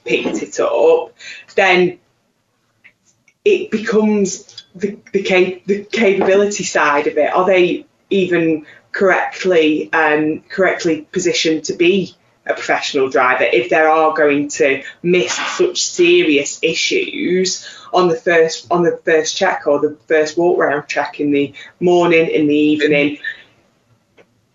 [0.03, 1.13] picked it up,
[1.55, 1.99] then
[3.43, 7.33] it becomes the, the, cap- the capability side of it.
[7.33, 12.13] Are they even correctly um, correctly positioned to be
[12.45, 18.67] a professional driver if they are going to miss such serious issues on the first
[18.71, 22.55] on the first check or the first walk round check in the morning in the
[22.55, 23.17] evening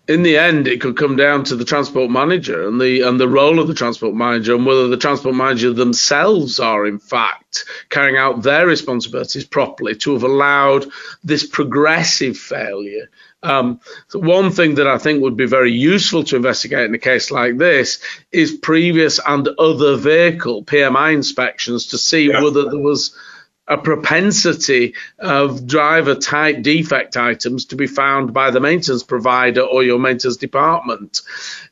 [0.07, 3.27] in the end, it could come down to the transport manager and the and the
[3.27, 8.17] role of the transport manager and whether the transport manager themselves are in fact carrying
[8.17, 10.85] out their responsibilities properly to have allowed
[11.23, 13.09] this progressive failure.
[13.43, 16.99] Um, so one thing that I think would be very useful to investigate in a
[16.99, 17.99] case like this
[18.31, 22.41] is previous and other vehicle PMI inspections to see yeah.
[22.41, 23.15] whether there was
[23.67, 29.83] a propensity of driver type defect items to be found by the maintenance provider or
[29.83, 31.21] your maintenance department,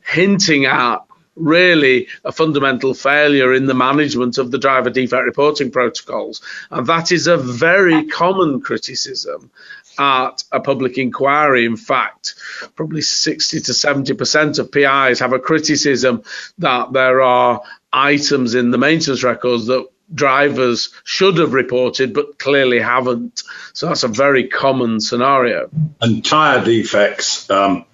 [0.05, 0.99] hinting at
[1.35, 6.41] really a fundamental failure in the management of the driver defect reporting protocols.
[6.71, 9.51] And that is a very common criticism
[9.97, 11.65] at a public inquiry.
[11.65, 12.35] In fact,
[12.75, 16.23] probably 60 to 70% of PIs have a criticism
[16.57, 22.79] that there are items in the maintenance records that drivers should have reported but clearly
[22.79, 23.43] haven't.
[23.73, 25.69] So that's a very common scenario.
[26.01, 27.85] And tyre defects, um,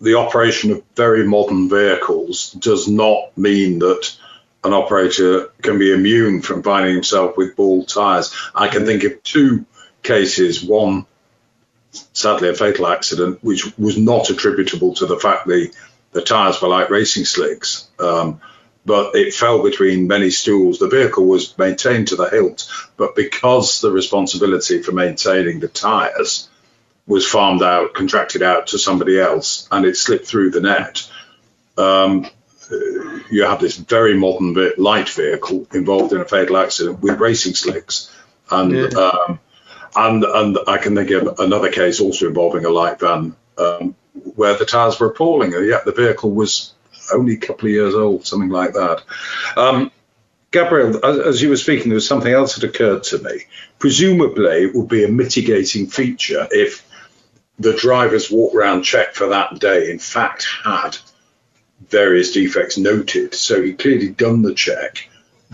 [0.00, 4.16] the operation of very modern vehicles does not mean that
[4.64, 8.34] an operator can be immune from finding himself with bald tyres.
[8.54, 9.66] I can think of two
[10.02, 11.06] cases, one
[12.12, 15.72] sadly a fatal accident, which was not attributable to the fact the,
[16.12, 17.88] the tyres were like racing slicks.
[17.98, 18.40] Um,
[18.88, 20.78] but it fell between many stools.
[20.78, 26.48] The vehicle was maintained to the hilt, but because the responsibility for maintaining the tyres
[27.06, 31.06] was farmed out, contracted out to somebody else, and it slipped through the net,
[31.76, 32.26] um,
[33.30, 38.10] you have this very modern light vehicle involved in a fatal accident with racing slicks,
[38.50, 38.88] and yeah.
[38.98, 39.38] um,
[39.96, 43.94] and and I can think of another case also involving a light van um,
[44.34, 45.54] where the tyres were appalling.
[45.54, 46.74] And yet the vehicle was
[47.12, 49.02] only a couple of years old, something like that.
[49.56, 49.90] Um,
[50.50, 53.42] Gabrielle, as you were speaking, there was something else that occurred to me.
[53.78, 56.86] Presumably, it would be a mitigating feature if
[57.58, 60.96] the driver's walk round check for that day, in fact, had
[61.88, 63.34] various defects noted.
[63.34, 65.08] So he clearly done the check,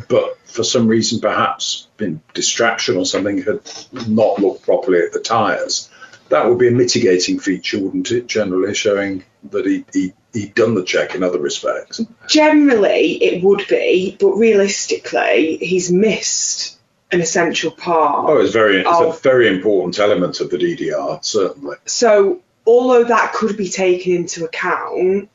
[0.09, 3.61] but for some reason, perhaps been distraction or something, had
[4.07, 5.91] not looked properly at the tyres.
[6.31, 8.27] That would be a mitigating feature, wouldn't it?
[8.27, 12.01] Generally, showing that he, he he'd done the check in other respects.
[12.29, 16.79] Generally, it would be, but realistically, he's missed
[17.13, 18.29] an essential part.
[18.29, 21.77] Oh, it's very it's of, a very important element of the DDR, certainly.
[21.87, 25.31] So, although that could be taken into account,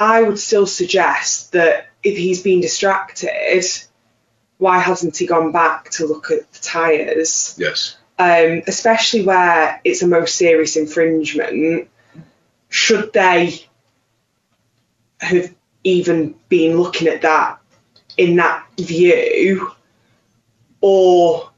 [0.00, 3.64] I would still suggest that if he's been distracted,
[4.58, 7.54] why hasn't he gone back to look at the tyres?
[7.56, 7.96] Yes.
[8.18, 11.88] Um, especially where it's a most serious infringement,
[12.68, 13.64] should they
[15.18, 17.58] have even been looking at that
[18.16, 19.72] in that view,
[20.80, 21.50] or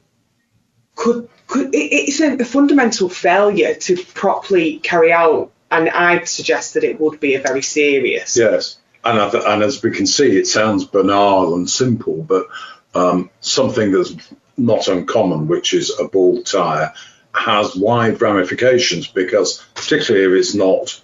[0.95, 6.85] could could it's a, a fundamental failure to properly carry out, and I'd suggest that
[6.85, 8.37] it would be a very serious.
[8.37, 12.47] Yes, and and as we can see, it sounds banal and simple, but
[12.95, 14.15] um, something that's
[14.57, 16.93] not uncommon, which is a bald tire,
[17.35, 21.01] has wide ramifications because particularly if it's not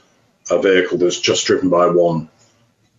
[0.50, 2.28] a vehicle that's just driven by one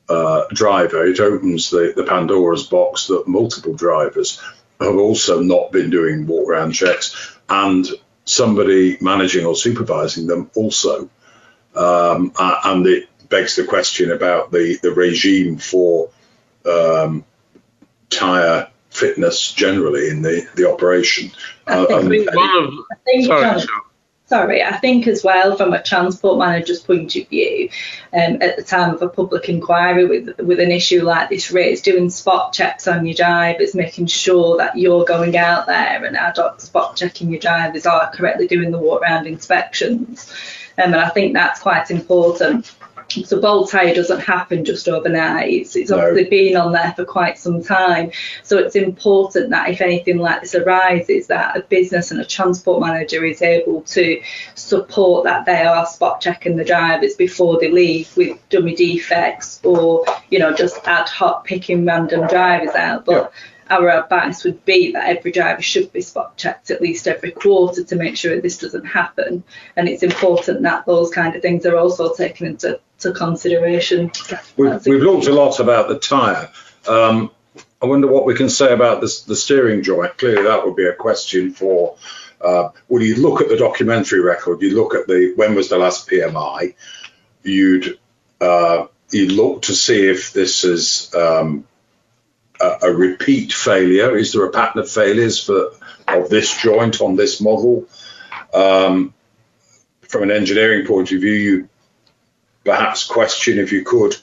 [0.10, 4.42] uh, driver, it opens the, the Pandora's box that multiple drivers
[4.80, 7.88] have also not been doing walk around checks and
[8.26, 11.10] somebody managing or supervising them also.
[11.76, 16.10] Um, and it begs the question about the, the regime for
[16.66, 17.24] um,
[18.10, 18.71] tyre
[19.02, 21.32] fitness generally in the, the operation.
[21.68, 23.62] I think, uh, one of, I think sorry,
[24.28, 27.70] sorry, I think as well from a transport manager's point of view,
[28.14, 31.84] um, at the time of a public inquiry with with an issue like this raised,
[31.84, 36.38] doing spot checks on your drivers, making sure that you're going out there and ad
[36.38, 40.32] hoc spot checking your drivers are correctly doing the walk round inspections.
[40.78, 42.72] Um, and I think that's quite important
[43.26, 45.52] so bald tire doesn't happen just overnight.
[45.52, 48.12] It's, it's obviously been on there for quite some time.
[48.44, 52.82] So it's important that if anything like this arises, that a business and a transport
[52.82, 54.22] manager is able to
[54.56, 60.06] support that they are spot checking the drivers before they leave with dummy defects or
[60.30, 63.06] you know just ad hoc picking random drivers out.
[63.06, 63.40] But yeah
[63.72, 67.84] our advice would be that every driver should be spot checked at least every quarter
[67.84, 69.44] to make sure this doesn't happen.
[69.78, 74.12] And it's important that those kind of things are also taken into to consideration.
[74.58, 76.50] We've, we've looked a lot about the tyre.
[76.88, 77.32] Um,
[77.82, 80.18] I wonder what we can say about this, the steering joint.
[80.18, 81.98] Clearly, that would be a question for.
[82.40, 85.78] Uh, well, you look at the documentary record, you look at the when was the
[85.78, 86.74] last PMI,
[87.44, 88.00] you'd
[88.40, 91.68] uh, you look to see if this is um,
[92.60, 94.18] a, a, repeat failure?
[94.18, 95.72] Is there a pattern of failures for
[96.08, 97.88] of this joint on this model?
[98.54, 99.14] Um,
[100.02, 101.70] from an engineering point of view, you
[102.64, 104.16] perhaps question if you could,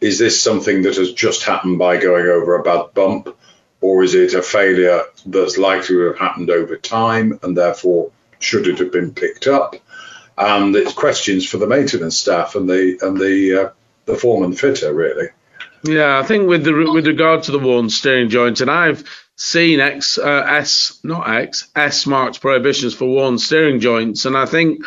[0.00, 3.34] is this something that has just happened by going over a bad bump,
[3.80, 8.66] or is it a failure that's likely to have happened over time and therefore should
[8.66, 9.76] it have been picked up?
[10.36, 13.70] And it's questions for the maintenance staff and the and the uh,
[14.04, 15.28] the foreman fitter really.
[15.82, 19.04] Yeah, I think with the with regard to the worn steering joint, and I've
[19.36, 24.44] seen X uh, S not X S marked prohibitions for worn steering joints, and I
[24.44, 24.84] think.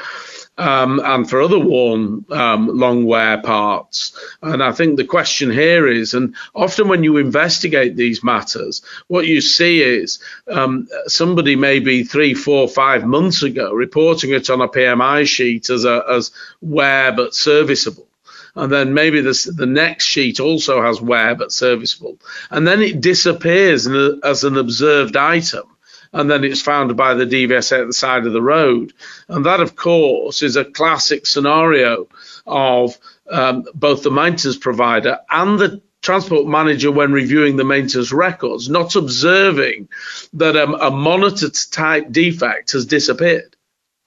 [0.59, 4.11] Um, and for other worn um, long wear parts.
[4.41, 9.25] And I think the question here is, and often when you investigate these matters, what
[9.25, 10.19] you see is
[10.51, 15.85] um, somebody maybe three, four, five months ago reporting it on a PMI sheet as
[15.85, 18.09] a, as wear but serviceable
[18.55, 22.19] and then maybe this, the next sheet also has wear but serviceable,
[22.49, 25.63] and then it disappears a, as an observed item.
[26.11, 28.93] And then it's found by the DVSA at the side of the road.
[29.27, 32.07] And that, of course, is a classic scenario
[32.47, 32.97] of
[33.29, 38.95] um, both the maintenance provider and the transport manager when reviewing the maintenance records, not
[38.95, 39.89] observing
[40.33, 43.55] that um, a monitored type defect has disappeared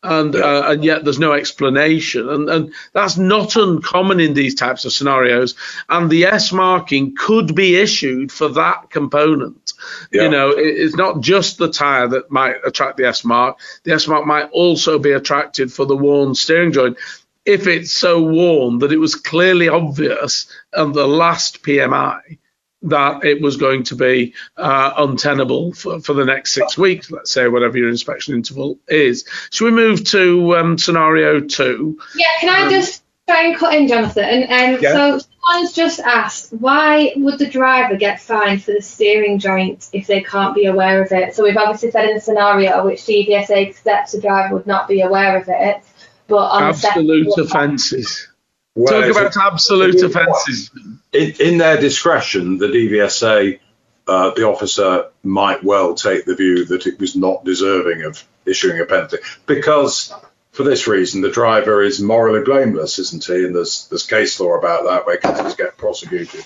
[0.02, 0.40] and yeah.
[0.40, 2.28] uh, and yet there's no explanation.
[2.28, 5.54] And and that's not uncommon in these types of scenarios.
[5.88, 9.72] And the s marking could be issued for that component.
[10.12, 10.24] Yeah.
[10.24, 13.58] you know it, it's not just the tire that might attract the s mark.
[13.84, 16.96] The s mark might also be attracted for the worn steering joint.
[17.44, 20.46] If it's so worn that it was clearly obvious
[20.76, 22.38] on the last pmi
[22.84, 27.30] that it was going to be uh, untenable for, for the next six weeks, let's
[27.30, 29.24] say, whatever your inspection interval is.
[29.50, 31.98] Should we move to um, scenario two?
[32.16, 34.42] Yeah, can I um, just try and cut in, Jonathan?
[34.44, 34.92] Um, yeah.
[34.92, 40.06] So Someone's just asked, why would the driver get fined for the steering joint if
[40.06, 41.34] they can't be aware of it?
[41.34, 45.00] So we've obviously said in the scenario which DVSA accepts the driver would not be
[45.00, 45.82] aware of it,
[46.28, 48.28] but on absolute offences.
[48.76, 50.70] Talk about absolute offences.
[51.12, 53.60] In, in, their discretion, the DVSA,
[54.08, 58.80] uh, the officer might well take the view that it was not deserving of issuing
[58.80, 60.12] a penalty because
[60.52, 63.44] for this reason, the driver is morally blameless, isn't he?
[63.44, 66.44] And there's there's case law about that where cases get prosecuted,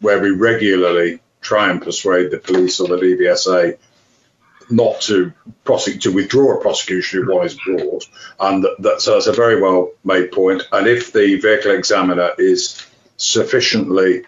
[0.00, 3.78] where we regularly try and persuade the police or the DVSA
[4.70, 5.32] not to
[5.64, 8.04] prosecute to withdraw a prosecution if one is brought,
[8.40, 10.62] and that, that, so that's a very well made point.
[10.72, 12.84] And if the vehicle examiner is
[13.16, 14.24] sufficiently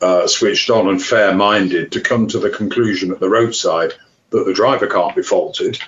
[0.00, 3.92] uh, switched on and fair minded to come to the conclusion at the roadside
[4.30, 5.78] that the driver can't be faulted,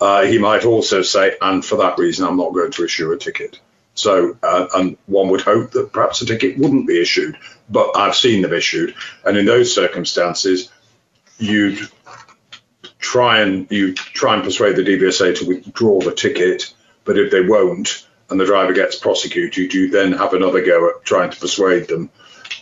[0.00, 3.16] uh, he might also say, and for that reason, I'm not going to issue a
[3.16, 3.58] ticket.
[3.94, 7.36] So, uh, and one would hope that perhaps a ticket wouldn't be issued,
[7.68, 10.70] but I've seen them issued, and in those circumstances,
[11.38, 11.80] you'd
[13.08, 17.40] try and you try and persuade the DVSA to withdraw the ticket, but if they
[17.40, 21.88] won't, and the driver gets prosecuted, you then have another go at trying to persuade
[21.88, 22.10] them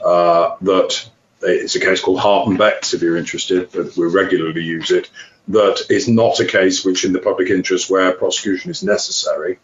[0.05, 1.11] uh, that
[1.43, 5.11] it's a case called Hart and Bex, if you're interested, but we regularly use it,
[5.49, 9.59] that is not a case which in the public interest where prosecution is necessary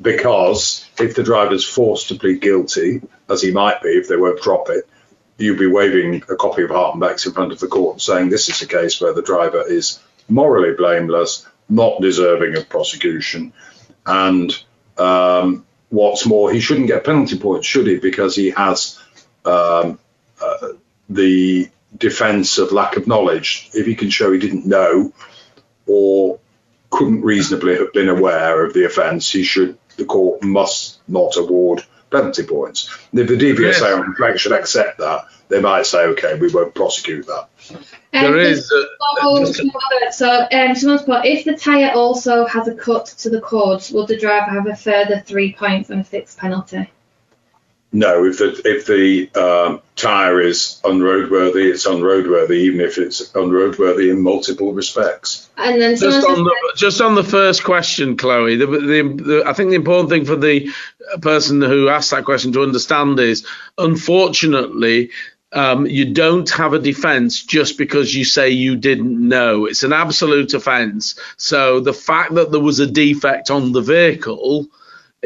[0.00, 4.16] because if the driver is forced to plead guilty, as he might be if they
[4.16, 4.88] won't drop it,
[5.38, 8.28] you'd be waving a copy of Hart and Bex in front of the court saying
[8.28, 13.52] this is a case where the driver is morally blameless, not deserving of prosecution,
[14.06, 14.56] and
[14.98, 17.98] um, what's more, he shouldn't get penalty points, should he?
[17.98, 19.00] Because he has
[19.44, 19.98] um,
[20.42, 20.68] uh,
[21.08, 23.70] the defence of lack of knowledge.
[23.74, 25.12] If he can show he didn't know
[25.86, 26.38] or
[26.90, 29.78] couldn't reasonably have been aware of the offence, he should.
[29.96, 31.82] The court must not award
[32.16, 32.90] penalty points.
[33.12, 33.82] if the DVSA yes.
[33.82, 37.48] on reflection accept that, they might say, okay, we won't prosecute that.
[37.70, 37.78] Um,
[38.12, 38.72] there is.
[38.72, 43.90] Uh, so, um, someone's put, if the tyre also has a cut to the cords,
[43.90, 46.90] will the driver have a further three points and a fixed penalty?
[47.96, 54.10] No, if the if the um, tire is unroadworthy, it's unroadworthy, even if it's unroadworthy
[54.10, 55.48] in multiple respects.
[55.56, 59.54] And then just on, the, just on the first question, Chloe, the, the, the, I
[59.54, 60.70] think the important thing for the
[61.22, 63.46] person who asked that question to understand is,
[63.78, 65.10] unfortunately.
[65.52, 69.64] Um, you don't have a defense just because you say you didn't know.
[69.64, 71.18] It's an absolute offense.
[71.38, 74.68] So the fact that there was a defect on the vehicle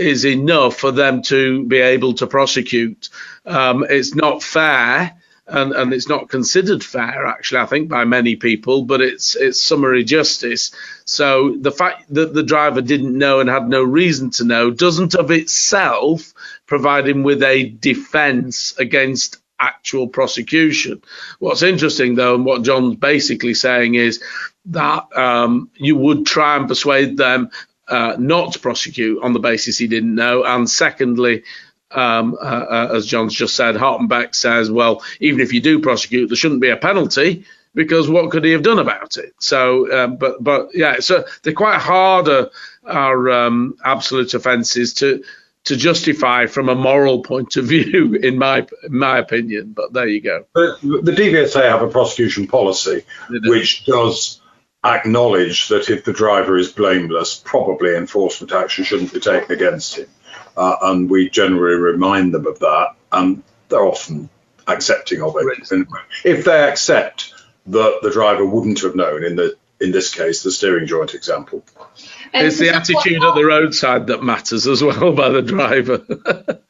[0.00, 3.10] is enough for them to be able to prosecute.
[3.44, 5.16] Um, it's not fair.
[5.46, 9.60] And, and, it's not considered fair, actually, I think, by many people, but it's it's
[9.60, 10.70] summary justice.
[11.04, 15.16] So the fact that the driver didn't know and had no reason to know doesn't
[15.16, 16.32] of itself
[16.66, 21.02] provide him with a defence against actual prosecution.
[21.38, 24.22] What's interesting, though, and what John's basically saying is
[24.66, 27.50] that um, you would try and persuade them
[27.90, 30.44] uh, not prosecute on the basis he didn't know.
[30.44, 31.44] And secondly,
[31.90, 35.60] um, uh, uh, as John's just said, Hart and Bex says, well, even if you
[35.60, 39.34] do prosecute, there shouldn't be a penalty because what could he have done about it?
[39.38, 42.50] So, uh, but but yeah, so they're quite harder
[42.84, 45.22] are um, absolute offences to
[45.62, 49.72] to justify from a moral point of view, in my in my opinion.
[49.72, 50.46] But there you go.
[50.52, 54.39] But the DVSA have a prosecution policy which does
[54.84, 60.08] acknowledge that if the driver is blameless, probably enforcement action shouldn't be taken against him.
[60.56, 64.28] Uh, and we generally remind them of that, and they're often
[64.66, 65.44] accepting of it.
[65.44, 65.86] Right.
[66.24, 67.34] If they accept
[67.66, 71.64] that the driver wouldn't have known, in the in this case, the steering joint example.
[72.34, 76.04] It's the attitude at the roadside that matters as well by the driver.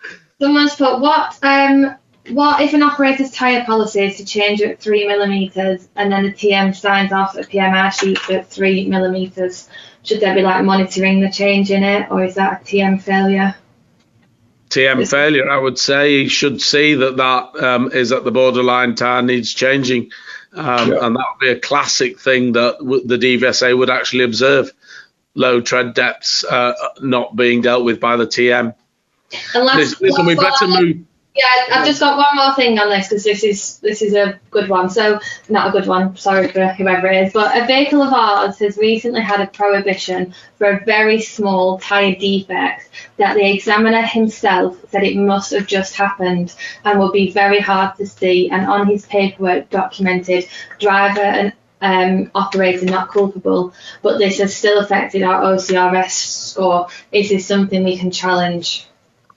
[0.40, 1.96] Someone's put what um,
[2.28, 6.32] what if an operator's tyre policy is to change at three millimeters and then the
[6.32, 9.68] TM signs off a PMI sheet at three millimeters?
[10.02, 13.54] Should there be like monitoring the change in it, or is that a TM failure?
[14.70, 18.94] TM failure, I would say he should see that that um, is at the borderline
[18.94, 20.10] tire needs changing,
[20.52, 21.04] um, yeah.
[21.04, 24.70] and that would be a classic thing that w- the DVSA would actually observe:
[25.34, 28.74] low tread depths uh, not being dealt with by the TM.
[29.54, 30.98] And last, listen, we better move.
[31.32, 34.40] Yeah, I've just got one more thing on this because this is this is a
[34.50, 34.90] good one.
[34.90, 38.58] So not a good one, sorry for whoever it is, but a vehicle of ours
[38.58, 44.76] has recently had a prohibition for a very small tyre defect that the examiner himself
[44.90, 46.52] said it must have just happened
[46.84, 48.50] and will be very hard to see.
[48.50, 50.48] And on his paperwork documented
[50.80, 53.72] driver and um, operator not culpable,
[54.02, 56.88] but this has still affected our OCRS score.
[57.12, 58.89] Is this something we can challenge?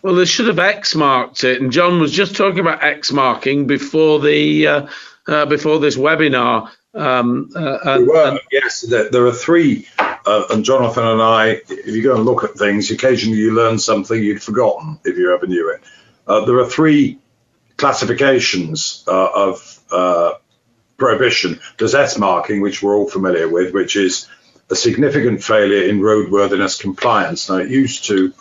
[0.03, 3.67] Well, they should have X marked it, and John was just talking about X marking
[3.67, 4.87] before the uh,
[5.25, 6.69] uh, before this webinar.
[6.93, 8.81] Um, uh, and, we were, and, yes.
[8.81, 11.61] There, there, are three, uh, and Jonathan and I.
[11.69, 15.33] If you go and look at things, occasionally you learn something you'd forgotten if you
[15.33, 15.81] ever knew it.
[16.27, 17.19] Uh, there are three
[17.77, 19.79] classifications uh, of
[20.97, 21.61] prohibition.
[21.77, 24.27] There's S marking, which we're all familiar with, which is
[24.69, 27.49] a significant failure in roadworthiness compliance.
[27.49, 28.33] Now, it used to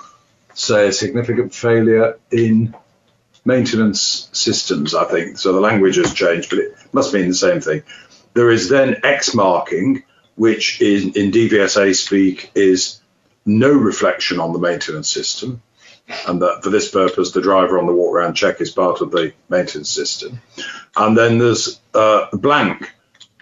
[0.54, 2.74] say a significant failure in
[3.44, 5.38] maintenance systems, I think.
[5.38, 7.82] So the language has changed, but it must mean the same thing.
[8.34, 10.04] There is then X marking,
[10.36, 13.00] which is in DVSA speak is
[13.44, 15.62] no reflection on the maintenance system.
[16.26, 19.10] And that for this purpose, the driver on the walk around check is part of
[19.10, 20.40] the maintenance system.
[20.96, 22.92] And then there's uh, blank,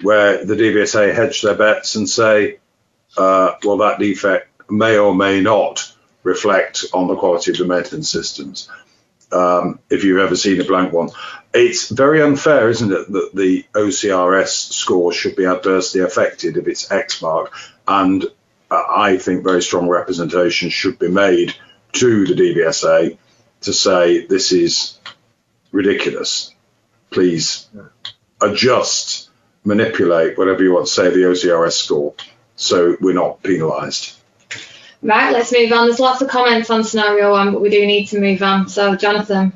[0.02, 2.58] where the DVSA hedge their bets and say,
[3.16, 5.89] uh, well, that defect may or may not
[6.22, 8.68] reflect on the quality of the maintenance systems.
[9.32, 11.10] Um, if you've ever seen a blank one,
[11.54, 16.90] it's very unfair, isn't it, that the OCRS score should be adversely affected if it's
[16.90, 17.52] X mark,
[17.86, 18.24] and
[18.70, 21.54] uh, I think very strong representation should be made
[21.92, 23.18] to the DVSA
[23.62, 24.98] to say this is
[25.72, 26.54] ridiculous.
[27.10, 27.68] Please
[28.40, 29.30] adjust,
[29.64, 32.14] manipulate, whatever you want to say, the OCRS score,
[32.56, 34.19] so we're not penalised.
[35.03, 35.86] Right, let's move on.
[35.86, 38.68] There's lots of comments on scenario one, but we do need to move on.
[38.68, 39.53] So, Jonathan.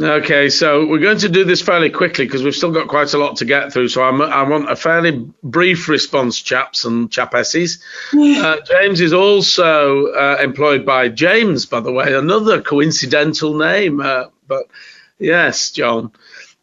[0.00, 3.18] Okay, so we're going to do this fairly quickly because we've still got quite a
[3.18, 3.88] lot to get through.
[3.88, 7.80] So I'm, i want a fairly brief response, chaps and chapesses.
[8.38, 14.00] Uh, James is also uh, employed by James, by the way, another coincidental name.
[14.00, 14.68] Uh, but
[15.18, 16.12] yes, John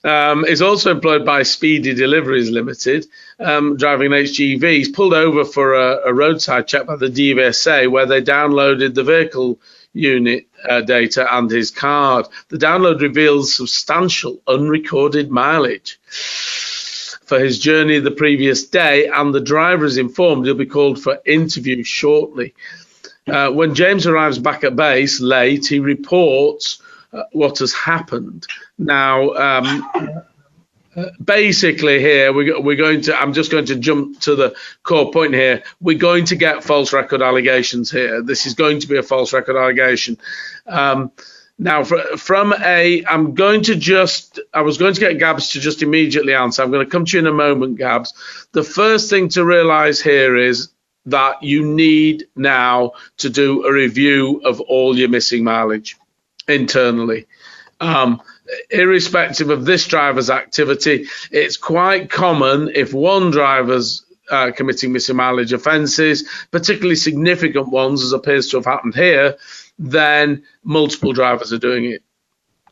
[0.06, 3.08] um, is also employed by Speedy Deliveries Limited,
[3.40, 4.62] um, driving an HGV.
[4.62, 9.04] He's pulled over for a, a, roadside check by the DVSA where they downloaded the
[9.04, 9.60] vehicle
[9.94, 12.28] unit uh, data and his card.
[12.50, 16.00] The download reveals substantial unrecorded mileage
[17.26, 21.20] for his journey the previous day, and the driver is informed he'll be called for
[21.26, 22.54] interview shortly.
[23.28, 26.82] Uh, when James arrives back at base late, he reports
[27.12, 28.46] uh, what has happened.
[28.78, 30.24] Now, um,
[31.24, 35.34] basically here we're, we're going to i'm just going to jump to the core point
[35.34, 35.64] here.
[35.82, 38.22] We're going to get false record allegations here.
[38.22, 40.18] This is going to be a false record allegation.
[40.66, 41.12] Um,
[41.58, 45.60] now for, from a i'm going to just i was going to get gabs to
[45.60, 46.62] just immediately answer.
[46.62, 48.14] I'm going to come to you in a moment gabs.
[48.52, 50.70] The first thing to realize here is
[51.08, 55.98] that you need now to do a review of all your missing mileage
[56.48, 57.28] internally.
[57.80, 58.22] Um,
[58.70, 65.54] irrespective of this driver's activity, it's quite common if one driver's uh, committing missing mileage
[65.54, 69.38] offences, particularly significant ones, as appears to have happened here,
[69.78, 72.02] then multiple drivers are doing it.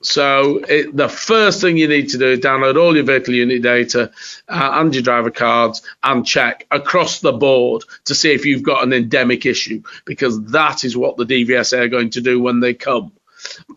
[0.01, 3.61] So it, the first thing you need to do is download all your vehicle unit
[3.61, 4.11] data
[4.49, 8.83] uh, and your driver cards and check across the board to see if you've got
[8.83, 12.73] an endemic issue, because that is what the DVSA are going to do when they
[12.73, 13.13] come.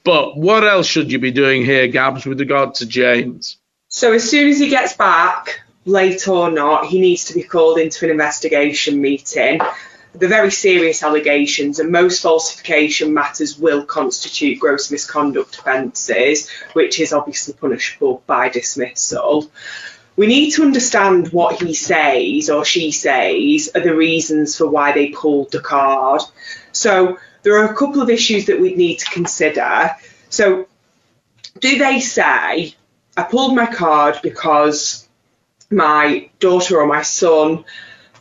[0.04, 3.58] But what else should you be doing here, Gabs, with regard to James?
[3.88, 7.78] So as soon as he gets back, late or not, he needs to be called
[7.78, 9.60] into an investigation meeting.
[10.14, 17.12] The very serious allegations and most falsification matters will constitute gross misconduct offences, which is
[17.12, 19.50] obviously punishable by dismissal.
[20.16, 24.92] We need to understand what he says or she says are the reasons for why
[24.92, 26.22] they pulled the card.
[26.72, 29.94] So there are a couple of issues that we'd need to consider.
[30.30, 30.66] So,
[31.60, 32.74] do they say,
[33.16, 35.08] I pulled my card because
[35.70, 37.64] my daughter or my son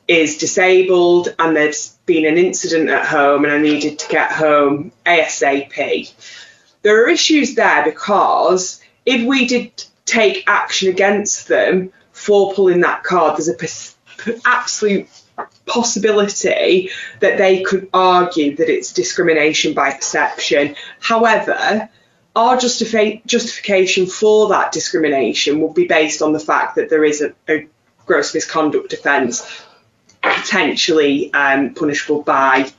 [0.07, 4.91] is disabled and there's been an incident at home and I needed to get home
[5.07, 6.13] ASAP?
[6.83, 13.03] There are issues there because if we did take action against them for pulling that
[13.03, 15.07] card, there's a absolute
[15.65, 20.75] possibility that they could argue that it's discrimination by perception.
[20.99, 21.89] However,
[22.35, 27.21] our justifi- justification for that discrimination will be based on the fact that there is
[27.21, 27.67] a, a
[28.05, 29.63] gross misconduct offence
[30.21, 32.69] potentially um, punishable by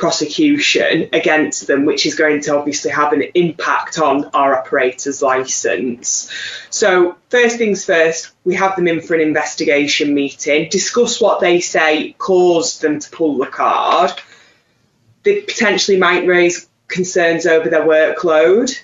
[0.00, 6.30] prosecution against them, which is going to obviously have an impact on our operator's license.
[6.70, 11.60] So, first things first, we have them in for an investigation meeting, discuss what they
[11.60, 14.12] say caused them to pull the card.
[15.22, 18.76] They potentially might raise concerns over their workload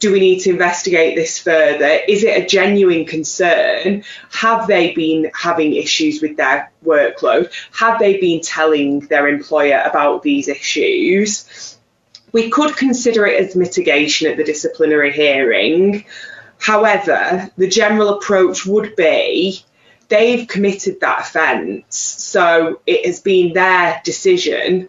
[0.00, 2.00] do we need to investigate this further?
[2.08, 4.02] Is it a genuine concern?
[4.30, 7.52] Have they been having issues with their workload?
[7.72, 11.78] Have they been telling their employer about these issues?
[12.32, 16.04] we could consider it as mitigation at the disciplinary hearing.
[16.58, 19.64] However, the general approach would be
[20.08, 24.88] they've committed that offence, so it has been their decision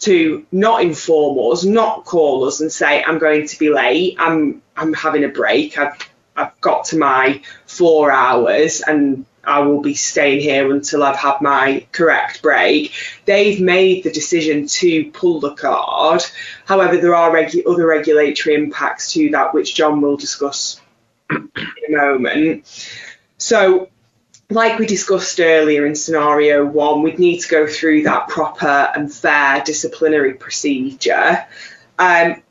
[0.00, 4.62] to not inform us, not call us and say, I'm going to be late, I'm
[4.76, 5.98] I'm having a break, I've
[6.36, 11.40] I've got to my four hours and I will be staying here until I've had
[11.40, 12.92] my correct break.
[13.24, 16.22] They've made the decision to pull the card.
[16.66, 20.80] However, there are regu- other regulatory impacts to that, which John will discuss
[21.30, 21.48] in
[21.88, 22.66] a moment.
[23.38, 23.88] So,
[24.50, 29.12] like we discussed earlier in scenario one, we'd need to go through that proper and
[29.12, 31.44] fair disciplinary procedure.
[31.98, 32.42] Um,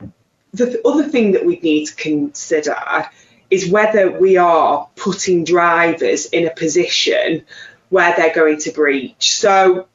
[0.54, 3.10] the other thing that we'd need to consider
[3.50, 7.46] is whether we are putting drivers in a position
[7.90, 9.34] where they're going to breach.
[9.36, 9.88] So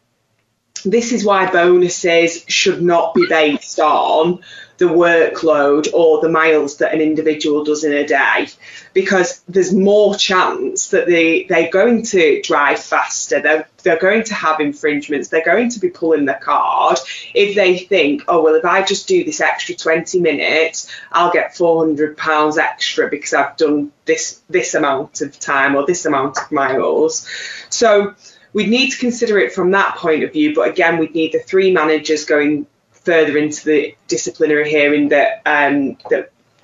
[0.84, 4.42] this is why bonuses should not be based on
[4.82, 8.48] the workload or the miles that an individual does in a day
[8.92, 14.34] because there's more chance that they, they're going to drive faster, they're, they're going to
[14.34, 16.98] have infringements, they're going to be pulling the card
[17.32, 21.54] if they think, oh, well, if I just do this extra 20 minutes, I'll get
[21.54, 27.28] £400 extra because I've done this, this amount of time or this amount of miles.
[27.68, 28.16] So
[28.52, 31.38] we'd need to consider it from that point of view, but again, we'd need the
[31.38, 32.66] three managers going
[33.05, 35.96] further into the disciplinary hearing that um,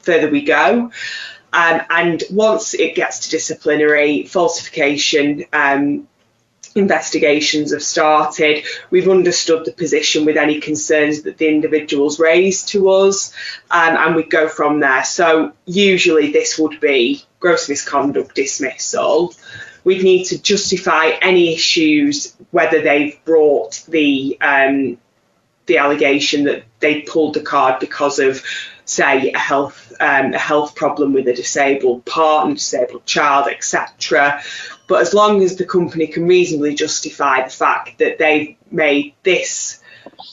[0.00, 0.90] further we go.
[1.52, 6.06] Um, and once it gets to disciplinary, falsification um,
[6.74, 8.64] investigations have started.
[8.90, 13.32] We've understood the position with any concerns that the individuals raised to us,
[13.70, 15.04] um, and we go from there.
[15.04, 19.34] So usually this would be gross misconduct dismissal.
[19.84, 24.98] We'd need to justify any issues, whether they've brought the um,
[25.68, 28.42] the allegation that they pulled the card because of,
[28.84, 34.42] say, a health um, a health problem with a disabled partner, disabled child, etc.
[34.86, 39.82] But as long as the company can reasonably justify the fact that they've made this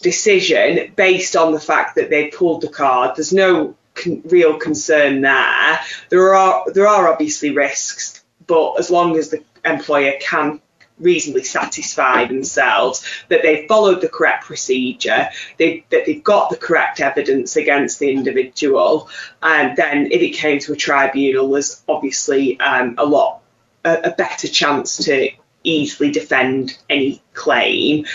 [0.01, 5.21] decision based on the fact that they pulled the card, there's no con- real concern
[5.21, 5.79] there.
[6.09, 10.61] There are there are obviously risks, but as long as the employer can
[10.99, 17.01] reasonably satisfy themselves that they've followed the correct procedure, they, that they've got the correct
[17.01, 19.09] evidence against the individual,
[19.41, 23.41] and then if it came to a tribunal, there's obviously um, a lot
[23.83, 25.29] a, a better chance to
[25.63, 28.05] easily defend any claim.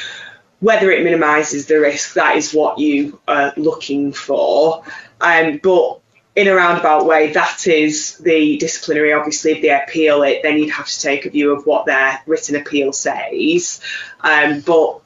[0.60, 4.84] Whether it minimises the risk, that is what you are looking for.
[5.20, 6.00] Um, but
[6.40, 9.12] in a roundabout way, that is the disciplinary.
[9.12, 12.20] Obviously, if they appeal it, then you'd have to take a view of what their
[12.26, 13.80] written appeal says.
[14.20, 15.00] Um, but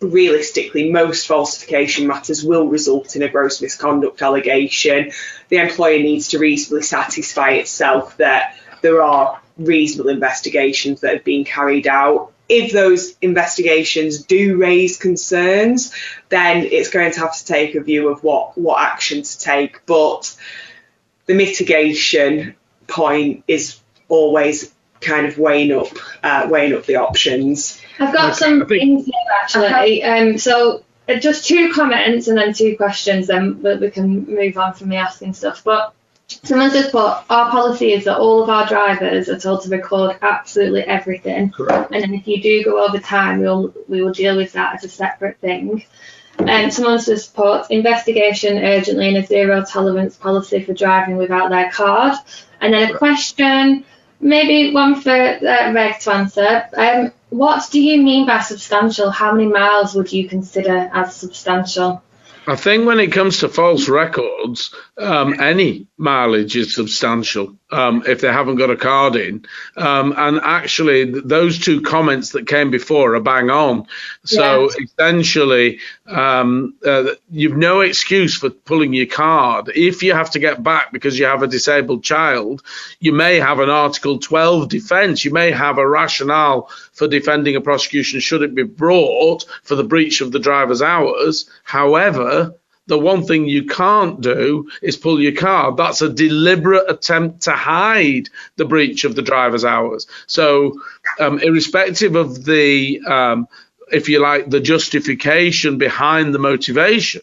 [0.00, 5.12] realistically, most falsification matters will result in a gross misconduct allegation.
[5.50, 11.44] The employer needs to reasonably satisfy itself that there are reasonable investigations that have been
[11.44, 15.94] carried out if those investigations do raise concerns,
[16.28, 19.86] then it's going to have to take a view of what, what action to take.
[19.86, 20.36] But
[21.26, 22.56] the mitigation
[22.88, 27.80] point is always kind of weighing up uh, weighing up the options.
[28.00, 30.02] I've got some things here actually.
[30.02, 34.74] Um, so uh, just two comments and then two questions, then we can move on
[34.74, 35.62] from me asking stuff.
[35.64, 35.94] But
[36.44, 40.16] Someone just put our policy is that all of our drivers are told to record
[40.22, 41.50] absolutely everything.
[41.50, 41.92] Correct.
[41.92, 44.84] And then if you do go over time, we'll we will deal with that as
[44.84, 45.84] a separate thing.
[46.38, 51.50] And um, someone just put investigation urgently and a zero tolerance policy for driving without
[51.50, 52.14] their card.
[52.60, 53.84] And then a question,
[54.20, 56.68] maybe one for uh, Reg to answer.
[56.76, 59.10] Um, what do you mean by substantial?
[59.10, 62.02] How many miles would you consider as substantial?
[62.46, 68.20] I think when it comes to false records, um, any mileage is substantial um, if
[68.20, 69.44] they haven't got a card in.
[69.76, 73.86] Um, and actually, those two comments that came before are bang on.
[74.24, 74.76] So yes.
[74.76, 79.70] essentially, um, uh, you've no excuse for pulling your card.
[79.74, 82.62] If you have to get back because you have a disabled child,
[82.98, 85.24] you may have an Article 12 defence.
[85.24, 89.84] You may have a rationale for defending a prosecution should it be brought for the
[89.84, 91.48] breach of the driver's hours.
[91.64, 92.54] However,
[92.86, 95.76] the one thing you can't do is pull your card.
[95.76, 100.06] That's a deliberate attempt to hide the breach of the driver's hours.
[100.26, 100.80] So,
[101.18, 103.46] um, irrespective of the, um,
[103.92, 107.22] if you like, the justification behind the motivation,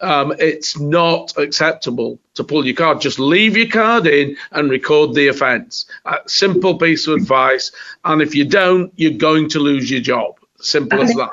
[0.00, 3.00] um, it's not acceptable to pull your card.
[3.00, 5.86] Just leave your card in and record the offence.
[6.26, 7.72] simple piece of advice.
[8.04, 10.38] And if you don't, you're going to lose your job.
[10.58, 11.30] Simple as that.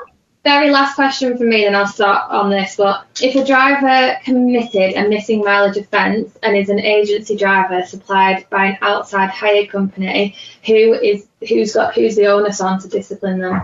[0.48, 2.76] Very last question for me, then I'll start on this.
[2.76, 8.48] But if a driver committed a missing mileage offence and is an agency driver supplied
[8.48, 13.40] by an outside hire company, who is who's got who's the onus on to discipline
[13.40, 13.60] them?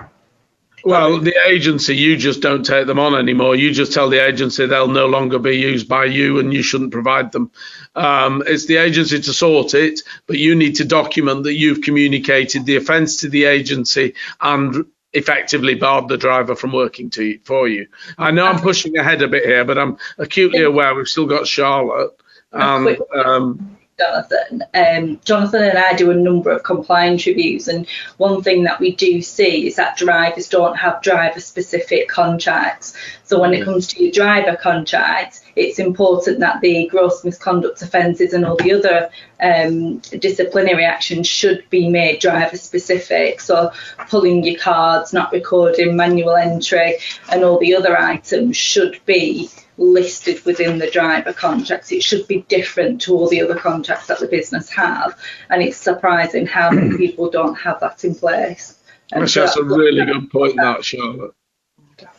[0.84, 3.56] Well, the agency, you just don't take them on anymore.
[3.56, 6.92] You just tell the agency they'll no longer be used by you and you shouldn't
[6.92, 7.50] provide them.
[7.94, 12.66] Um, it's the agency to sort it, but you need to document that you've communicated
[12.66, 14.12] the offence to the agency
[14.42, 14.84] and
[15.14, 17.86] effectively barred the driver from working to for you.
[18.18, 21.46] I know I'm pushing ahead a bit here, but I'm acutely aware we've still got
[21.46, 22.12] Charlotte.
[22.52, 24.64] And, um, Jonathan.
[24.74, 27.86] Um, Jonathan and I do a number of compliance reviews, and
[28.16, 32.96] one thing that we do see is that drivers don't have driver specific contracts.
[33.24, 33.64] So when it mm.
[33.66, 38.72] comes to your driver contract, it's important that the gross misconduct offences and all the
[38.72, 43.40] other um, disciplinary actions should be made driver specific.
[43.40, 43.70] So
[44.08, 46.98] pulling your cards, not recording manual entry,
[47.30, 51.92] and all the other items should be listed within the driver contracts.
[51.92, 55.18] It should be different to all the other contracts that the business have,
[55.50, 58.78] and it's surprising how many people don't have that in place.
[59.10, 61.34] That's, that's a really good point, that Charlotte.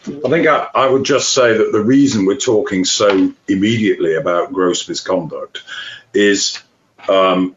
[0.08, 4.54] I think I, I, would just say that the reason we're talking so immediately about
[4.54, 5.64] gross misconduct
[6.14, 6.62] is
[7.10, 7.56] um,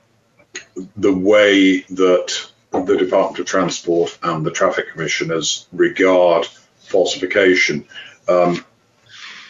[0.96, 6.46] the way that the Department of Transport and the traffic commissioners regard
[6.80, 7.86] falsification.
[8.28, 8.64] Um,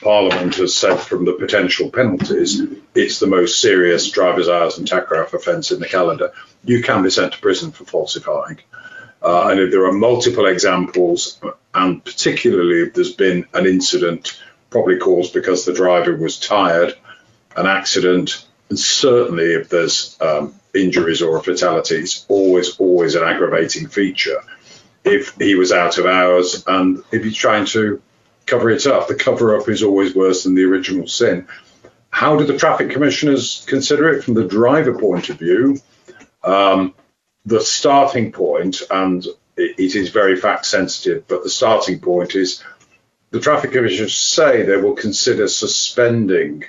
[0.00, 2.62] Parliament has said from the potential penalties,
[2.94, 6.32] it's the most serious driver's hours and tachograph offence in the calendar.
[6.64, 8.58] You can be sent to prison for falsifying.
[9.22, 11.40] Uh, and if there are multiple examples,
[11.74, 14.40] and particularly if there's been an incident
[14.70, 16.94] probably caused because the driver was tired,
[17.56, 24.40] an accident, and certainly if there's um, injuries or fatalities, always, always an aggravating feature.
[25.04, 28.00] If he was out of hours and if he's trying to
[28.48, 29.08] cover it up.
[29.08, 31.46] The cover up is always worse than the original sin.
[32.10, 35.78] How do the traffic commissioners consider it from the driver point of view?
[36.42, 36.94] Um,
[37.44, 39.24] the starting point, and
[39.56, 42.62] it, is very fact sensitive, but the starting point is
[43.30, 46.64] the traffic commissioners say they will consider suspending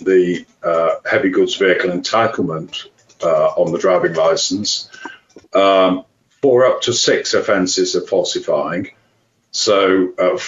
[0.00, 2.86] the uh, heavy goods vehicle entitlement
[3.22, 4.90] uh, on the driving license
[5.52, 6.04] um,
[6.40, 8.90] for up to six offences of falsifying.
[9.50, 10.38] So, uh,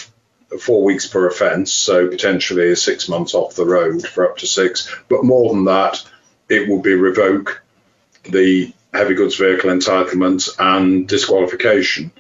[0.59, 4.95] four weeks per offence, so potentially six months off the road for up to six.
[5.09, 6.03] But more than that,
[6.49, 7.63] it will be revoke
[8.25, 12.11] the heavy goods vehicle entitlement and disqualification.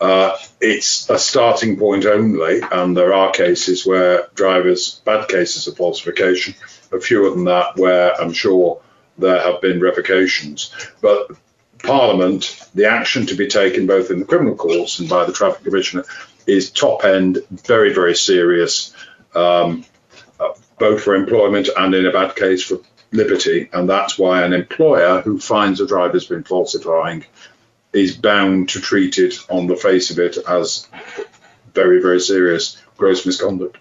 [0.00, 5.76] Uh, it's a starting point only, and there are cases where drivers, bad cases of
[5.76, 6.54] falsification,
[6.92, 8.80] a fewer than that, where I'm sure
[9.18, 10.70] there have been revocations.
[11.00, 11.30] But
[11.82, 15.64] Parliament, the action to be taken both in the criminal courts and by the traffic
[15.64, 16.04] commissioner
[16.46, 18.94] is top end, very, very serious,
[19.34, 19.84] um,
[20.40, 22.78] uh, both for employment and in a bad case for
[23.12, 23.68] liberty.
[23.72, 27.24] And that's why an employer who finds a driver's been falsifying
[27.92, 30.88] is bound to treat it on the face of it as
[31.74, 33.78] very, very serious gross misconduct.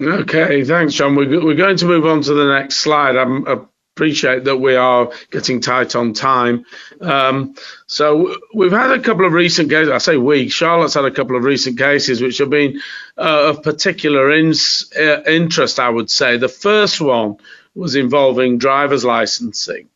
[0.00, 1.14] Okay, thanks, John.
[1.14, 3.16] We're, we're going to move on to the next slide.
[3.16, 3.56] I'm, uh,
[3.94, 6.64] appreciate that we are getting tight on time.
[7.00, 7.54] Um,
[7.86, 9.90] so we've had a couple of recent cases.
[9.90, 10.48] I say we.
[10.48, 12.80] Charlotte's had a couple of recent cases which have been
[13.16, 15.78] uh, of particular ins, uh, interest.
[15.78, 17.36] I would say the first one
[17.76, 19.88] was involving driver's licensing,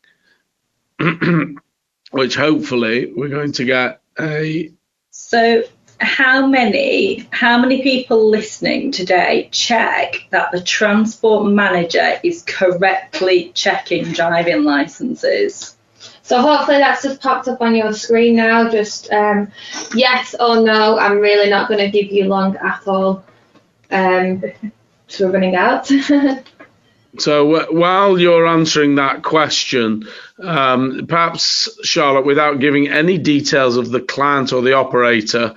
[2.11, 4.71] which hopefully we're going to get a.
[5.11, 5.63] So
[5.99, 14.11] how many how many people listening today check that the transport manager is correctly checking
[14.11, 15.75] driving licenses?
[16.23, 18.69] So hopefully that's just popped up on your screen now.
[18.69, 19.51] Just um,
[19.93, 20.97] yes or no.
[20.97, 23.23] I'm really not going to give you long at all.
[23.91, 24.43] Um,
[25.07, 25.91] so we're running out.
[27.17, 30.07] So uh, while you're answering that question,
[30.41, 35.55] um, perhaps Charlotte, without giving any details of the client or the operator,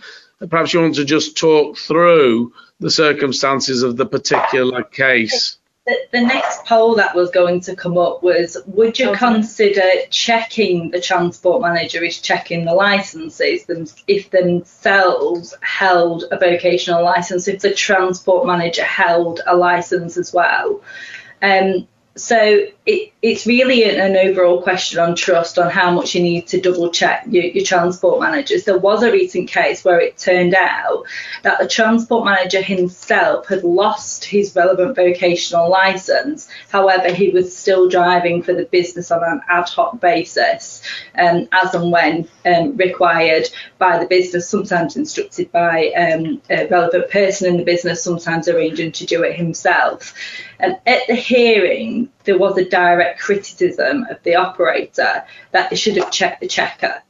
[0.49, 5.59] perhaps you want to just talk through the circumstances of the particular case.
[5.84, 9.18] The, the, next poll that was going to come up was Would you okay.
[9.18, 17.03] consider checking the transport manager is checking the licenses them, if themselves held a vocational
[17.03, 20.82] license, if the transport manager held a license as well?
[21.43, 26.47] Um, so it, it's really an overall question on trust on how much you need
[26.49, 28.65] to double check your, your, transport managers.
[28.65, 31.05] There was a recent case where it turned out
[31.43, 36.49] that the transport manager himself had lost his relevant vocational license.
[36.69, 40.83] However, he was still driving for the business on an ad hoc basis,
[41.17, 43.49] um, as and when um, required
[43.79, 48.93] by the business, sometimes instructed by um, a relevant person in the business, sometimes arranging
[48.93, 50.15] to do it himself.
[50.63, 55.97] And at the hearing, there was a direct criticism of the operator that they should
[55.97, 57.03] have checked the checker.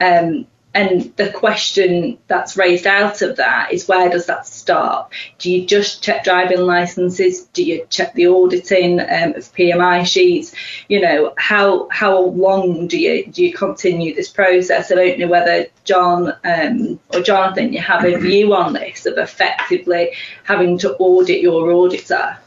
[0.00, 5.12] Um, and the question that's raised out of that is where does that start?
[5.38, 7.46] Do you just check driving licenses?
[7.46, 10.54] Do you check the auditing um, of PMI sheets?
[10.88, 14.92] You know, how how long do you do you continue this process?
[14.92, 19.18] I don't know whether John um, or Jonathan, you have a view on this of
[19.18, 20.12] effectively
[20.44, 22.38] having to audit your auditor.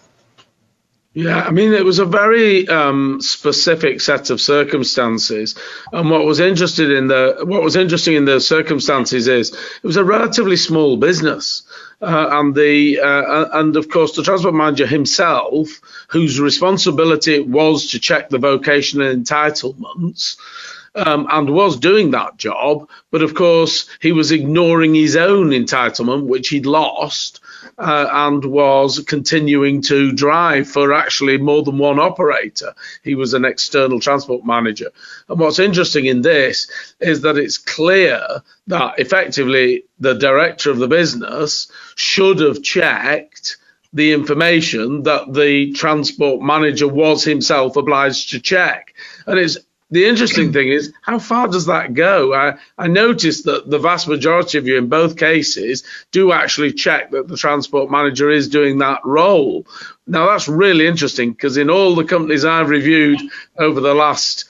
[1.16, 5.54] Yeah, I mean, it was a very um, specific set of circumstances,
[5.92, 9.98] and what was interested in the what was interesting in the circumstances is it was
[9.98, 11.62] a relatively small business,
[12.02, 15.70] uh, and the uh, and of course the transport manager himself,
[16.08, 20.38] whose responsibility it was to check the vocational entitlements.
[20.96, 26.28] Um, and was doing that job, but of course he was ignoring his own entitlement,
[26.28, 27.40] which he'd lost,
[27.78, 32.74] uh, and was continuing to drive for actually more than one operator.
[33.04, 34.92] He was an external transport manager.
[35.30, 36.70] And what's interesting in this
[37.00, 38.26] is that it's clear
[38.68, 43.58] that effectively the director of the business should have checked
[43.94, 48.94] the information that the transport manager was himself obliged to check.
[49.28, 49.58] And it's
[49.94, 52.34] the interesting thing is, how far does that go?
[52.34, 57.12] I, I noticed that the vast majority of you in both cases do actually check
[57.12, 59.68] that the transport manager is doing that role.
[60.08, 63.20] Now, that's really interesting because in all the companies I've reviewed
[63.60, 64.46] over the last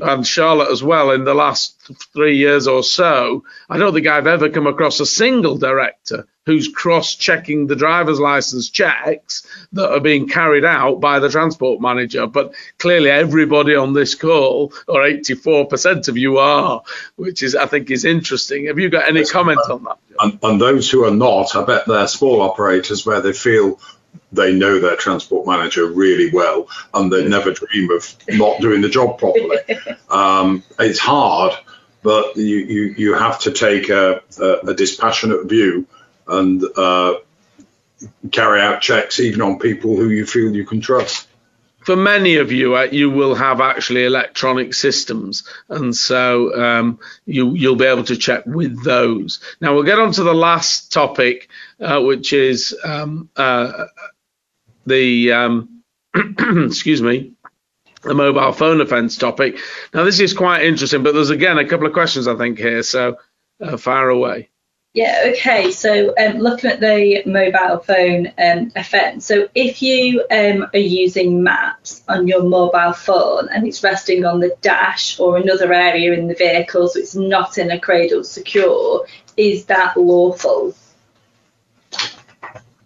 [0.00, 4.26] and Charlotte as well in the last three years or so, I don't think I've
[4.26, 10.28] ever come across a single director who's cross-checking the driver's license checks that are being
[10.28, 12.26] carried out by the transport manager.
[12.26, 16.82] But clearly, everybody on this call, or 84% of you are,
[17.16, 18.66] which is I think is interesting.
[18.66, 19.98] Have you got any comment on that?
[20.20, 23.80] And, and those who are not, I bet they're small operators where they feel
[24.36, 28.88] they know their transport manager really well and they never dream of not doing the
[28.88, 29.58] job properly.
[30.08, 31.52] Um, it's hard,
[32.02, 35.84] but you, you, you have to take a, a, a dispassionate view
[36.28, 37.16] and uh,
[38.30, 41.26] carry out checks even on people who you feel you can trust.
[41.86, 47.54] For many of you, uh, you will have actually electronic systems, and so um, you,
[47.54, 49.38] you'll be able to check with those.
[49.60, 53.84] Now we'll get on to the last topic, uh, which is um, uh,
[54.86, 55.82] the um,
[56.14, 57.32] excuse me,
[58.02, 59.58] the mobile phone offence topic.
[59.92, 62.82] Now this is quite interesting, but there's again a couple of questions I think here,
[62.82, 63.16] so
[63.60, 64.50] uh, fire away.
[64.96, 65.72] Yeah, okay.
[65.72, 71.42] So um, looking at the mobile phone um, offence, so if you um, are using
[71.42, 76.28] maps on your mobile phone and it's resting on the dash or another area in
[76.28, 79.06] the vehicle, so it's not in a cradle secure,
[79.36, 80.74] is that lawful?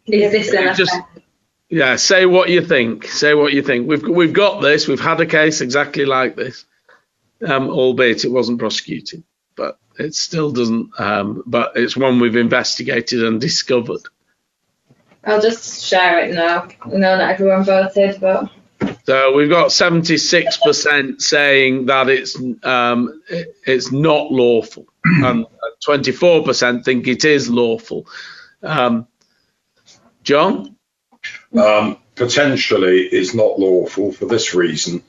[0.06, 0.90] Is this an offence?
[1.70, 3.06] Yeah, say what you think.
[3.06, 3.88] Say what you think.
[3.88, 4.88] We've we've got this.
[4.88, 6.64] We've had a case exactly like this,
[7.46, 9.22] um, albeit it wasn't prosecuted,
[9.54, 10.90] but it still doesn't.
[10.98, 14.02] Um, but it's one we've investigated and discovered.
[15.24, 16.66] I'll just share it now.
[16.80, 18.50] I know not everyone voted, but.
[19.04, 25.46] So we've got 76% saying that it's um, it, it's not lawful, and
[25.86, 28.06] 24% think it is lawful.
[28.62, 29.06] Um,
[30.22, 30.76] John
[31.58, 35.02] um, potentially is not lawful for this reason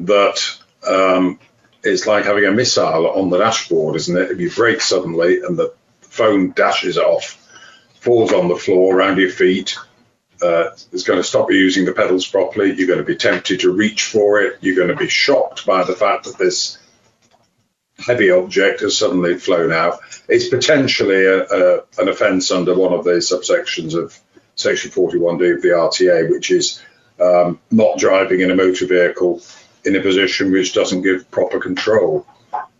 [0.00, 0.40] that
[0.86, 1.38] um,
[1.82, 4.30] it's like having a missile on the dashboard, isn't it?
[4.30, 7.40] If you brake suddenly and the phone dashes off,
[8.00, 9.76] falls on the floor around your feet,
[10.42, 12.74] uh, it's going to stop you using the pedals properly.
[12.74, 14.58] You're going to be tempted to reach for it.
[14.60, 16.78] You're going to be shocked by the fact that this
[17.98, 20.00] heavy object has suddenly flown out.
[20.28, 24.18] It's potentially a, a, an offence under one of the subsections of
[24.56, 26.82] Section 41D of the RTA, which is
[27.20, 29.42] um, not driving in a motor vehicle
[29.84, 32.26] in a position which doesn't give proper control.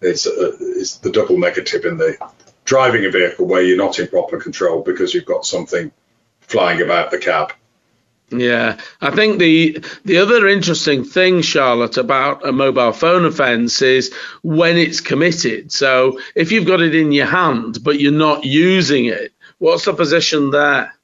[0.00, 2.16] It's, uh, it's the double negative in the
[2.64, 5.92] driving a vehicle where you're not in proper control because you've got something
[6.40, 7.52] flying about the cab.
[8.30, 14.12] Yeah, I think the the other interesting thing, Charlotte, about a mobile phone offence is
[14.42, 15.70] when it's committed.
[15.70, 19.92] So if you've got it in your hand but you're not using it, what's the
[19.92, 20.94] position there?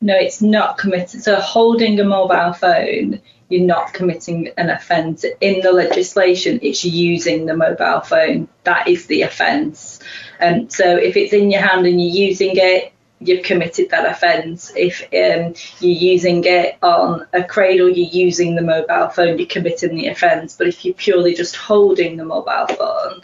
[0.00, 1.22] No, it's not committed.
[1.22, 5.24] So holding a mobile phone you're not committing an offence.
[5.40, 8.48] In the legislation, it's using the mobile phone.
[8.64, 10.00] That is the offence.
[10.40, 14.72] Um, so if it's in your hand and you're using it, you've committed that offence.
[14.74, 19.96] If um, you're using it on a cradle, you're using the mobile phone, you're committing
[19.96, 20.56] the offence.
[20.56, 23.22] But if you're purely just holding the mobile phone,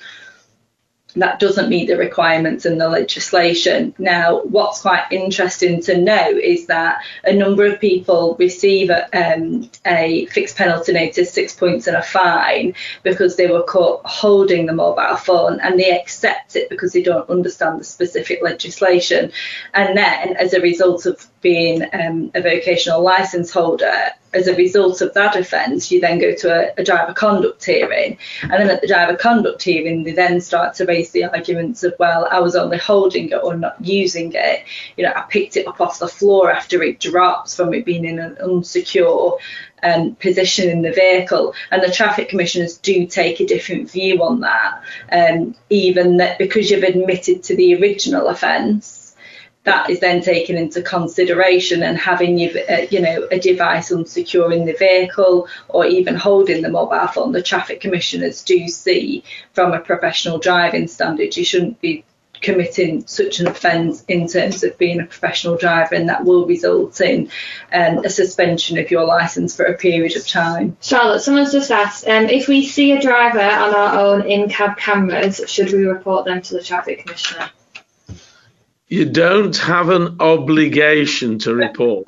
[1.17, 3.95] that doesn't meet the requirements in the legislation.
[3.99, 9.71] Now, what's quite interesting to know is that a number of people receive a, um,
[9.87, 14.73] a, fixed penalty notice, six points and a fine, because they were caught holding the
[14.73, 19.33] mobile phone and they accept it because they don't understand the specific legislation.
[19.75, 25.01] And then, as a result of being um, a vocational license holder, as a result
[25.01, 28.19] of that offence, you then go to a, a, driver conduct hearing.
[28.43, 31.95] And then at the driver conduct hearing, they then start to raise the arguments of,
[31.99, 34.65] well, I was only holding it or not using it.
[34.97, 38.05] You know, I picked it up off the floor after it drops from it being
[38.05, 39.39] in an unsecure
[39.83, 41.55] um, position in the vehicle.
[41.71, 46.71] And the traffic commissioners do take a different view on that, um, even that because
[46.71, 49.02] you've admitted to the original offence
[49.65, 54.55] that is then taken into consideration and having you, uh, you know a device unsecure
[54.55, 59.73] in the vehicle or even holding the mobile phone the traffic commissioners do see from
[59.73, 62.05] a professional driving standard you shouldn't be
[62.43, 67.01] committing such an offence in terms of being a professional driver and that will result
[67.01, 67.31] in
[67.73, 70.77] um, a suspension of your licence for a period of time.
[70.83, 75.41] Charlotte, someone's just asked um, if we see a driver on our own in-cab cameras,
[75.47, 77.49] should we report them to the traffic commissioner?
[78.93, 82.05] You don't have an obligation to report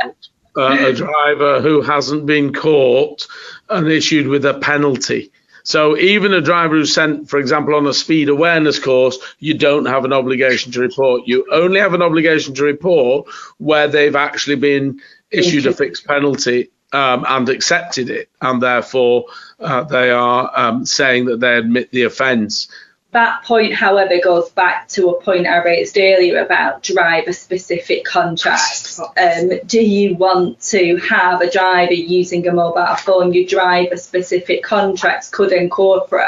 [0.55, 3.27] uh, a driver who hasn't been caught
[3.71, 5.33] and issued with a penalty.
[5.63, 9.87] So even a driver who's sent, for example, on a speed awareness course, you don't
[9.87, 11.23] have an obligation to report.
[11.25, 16.69] You only have an obligation to report where they've actually been issued a fixed penalty
[16.93, 19.25] um, and accepted it, and therefore
[19.59, 22.69] uh, they are um, saying that they admit the offence.
[23.15, 28.99] That point, however, goes back to a point I raised earlier about driver specific contracts.
[29.01, 33.33] Um, do you want to have a driver using a mobile phone?
[33.33, 36.25] Your driver specific contracts could incorporate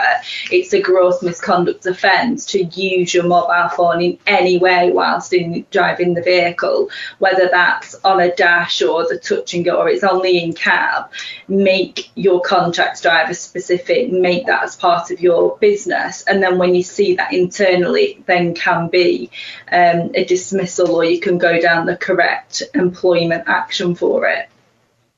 [0.50, 5.66] it's a gross misconduct offence to use your mobile phone in any way whilst in
[5.72, 10.04] driving the vehicle, whether that's on a dash or the touch and go or it's
[10.04, 11.10] only in cab.
[11.48, 16.22] Make your contracts driver specific, make that as part of your business.
[16.24, 19.30] And then when you see that internally, then can be
[19.70, 24.48] um, a dismissal or you can go down the correct employment action for it.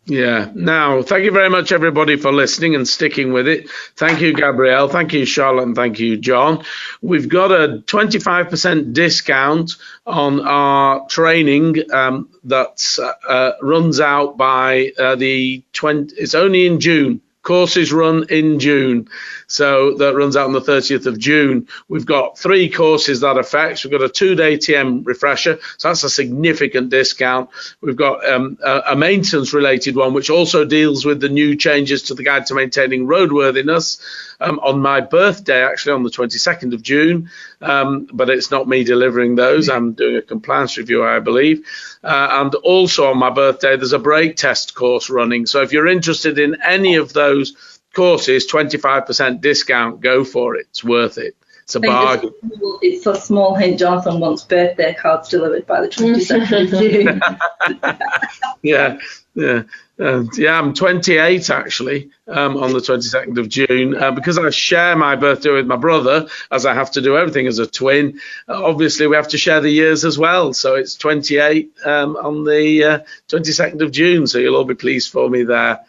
[0.08, 0.50] Yeah.
[0.54, 3.68] Now, thank you very much, everybody, for listening and sticking with it.
[3.94, 4.88] Thank you, Gabrielle.
[4.88, 5.64] Thank you, Charlotte.
[5.64, 6.64] And thank you, John.
[7.02, 9.72] We've got a 25% discount
[10.06, 12.98] on our training um, that
[13.28, 17.20] uh, runs out by uh, the 20, it's only in June.
[17.42, 19.08] Courses run in June.
[19.48, 21.68] So that runs out on the 30th of June.
[21.88, 23.82] We've got three courses that affects.
[23.82, 27.48] We've got a two-day TM refresher, so that's a significant discount.
[27.80, 32.14] We've got um, a, a maintenance-related one, which also deals with the new changes to
[32.14, 34.00] the guide to maintaining roadworthiness.
[34.40, 37.28] Um, on my birthday, actually on the 22nd of June,
[37.60, 39.68] um, but it's not me delivering those.
[39.68, 41.66] I'm doing a compliance review, I believe.
[42.04, 45.46] Uh, and also on my birthday, there's a brake test course running.
[45.46, 50.00] So if you're interested in any of those courses, 25% discount.
[50.00, 50.68] Go for it.
[50.70, 51.34] It's worth it.
[51.64, 52.32] It's a bargain.
[52.80, 53.80] It's a small hint.
[53.80, 56.70] Jonathan wants birthday cards delivered by the 22nd of
[57.82, 57.98] June.
[58.62, 58.98] yeah,
[59.34, 59.62] yeah.
[59.98, 64.94] And yeah, I'm 28 actually um, on the 22nd of June uh, because I share
[64.94, 68.20] my birthday with my brother, as I have to do everything as a twin.
[68.48, 72.44] Uh, obviously, we have to share the years as well, so it's 28 um, on
[72.44, 74.28] the uh, 22nd of June.
[74.28, 75.80] So you'll all be pleased for me there.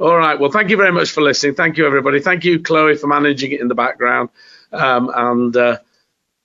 [0.00, 0.40] All right.
[0.40, 1.54] Well, thank you very much for listening.
[1.54, 2.20] Thank you, everybody.
[2.20, 4.30] Thank you, Chloe, for managing it in the background
[4.72, 5.76] um, and uh,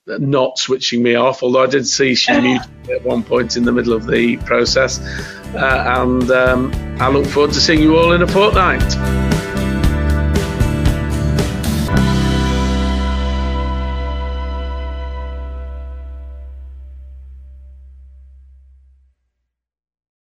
[0.06, 1.42] not switching me off.
[1.42, 5.00] Although I did see she muted at one point in the middle of the process.
[5.54, 8.82] Uh, and um, I look forward to seeing you all in a fortnight.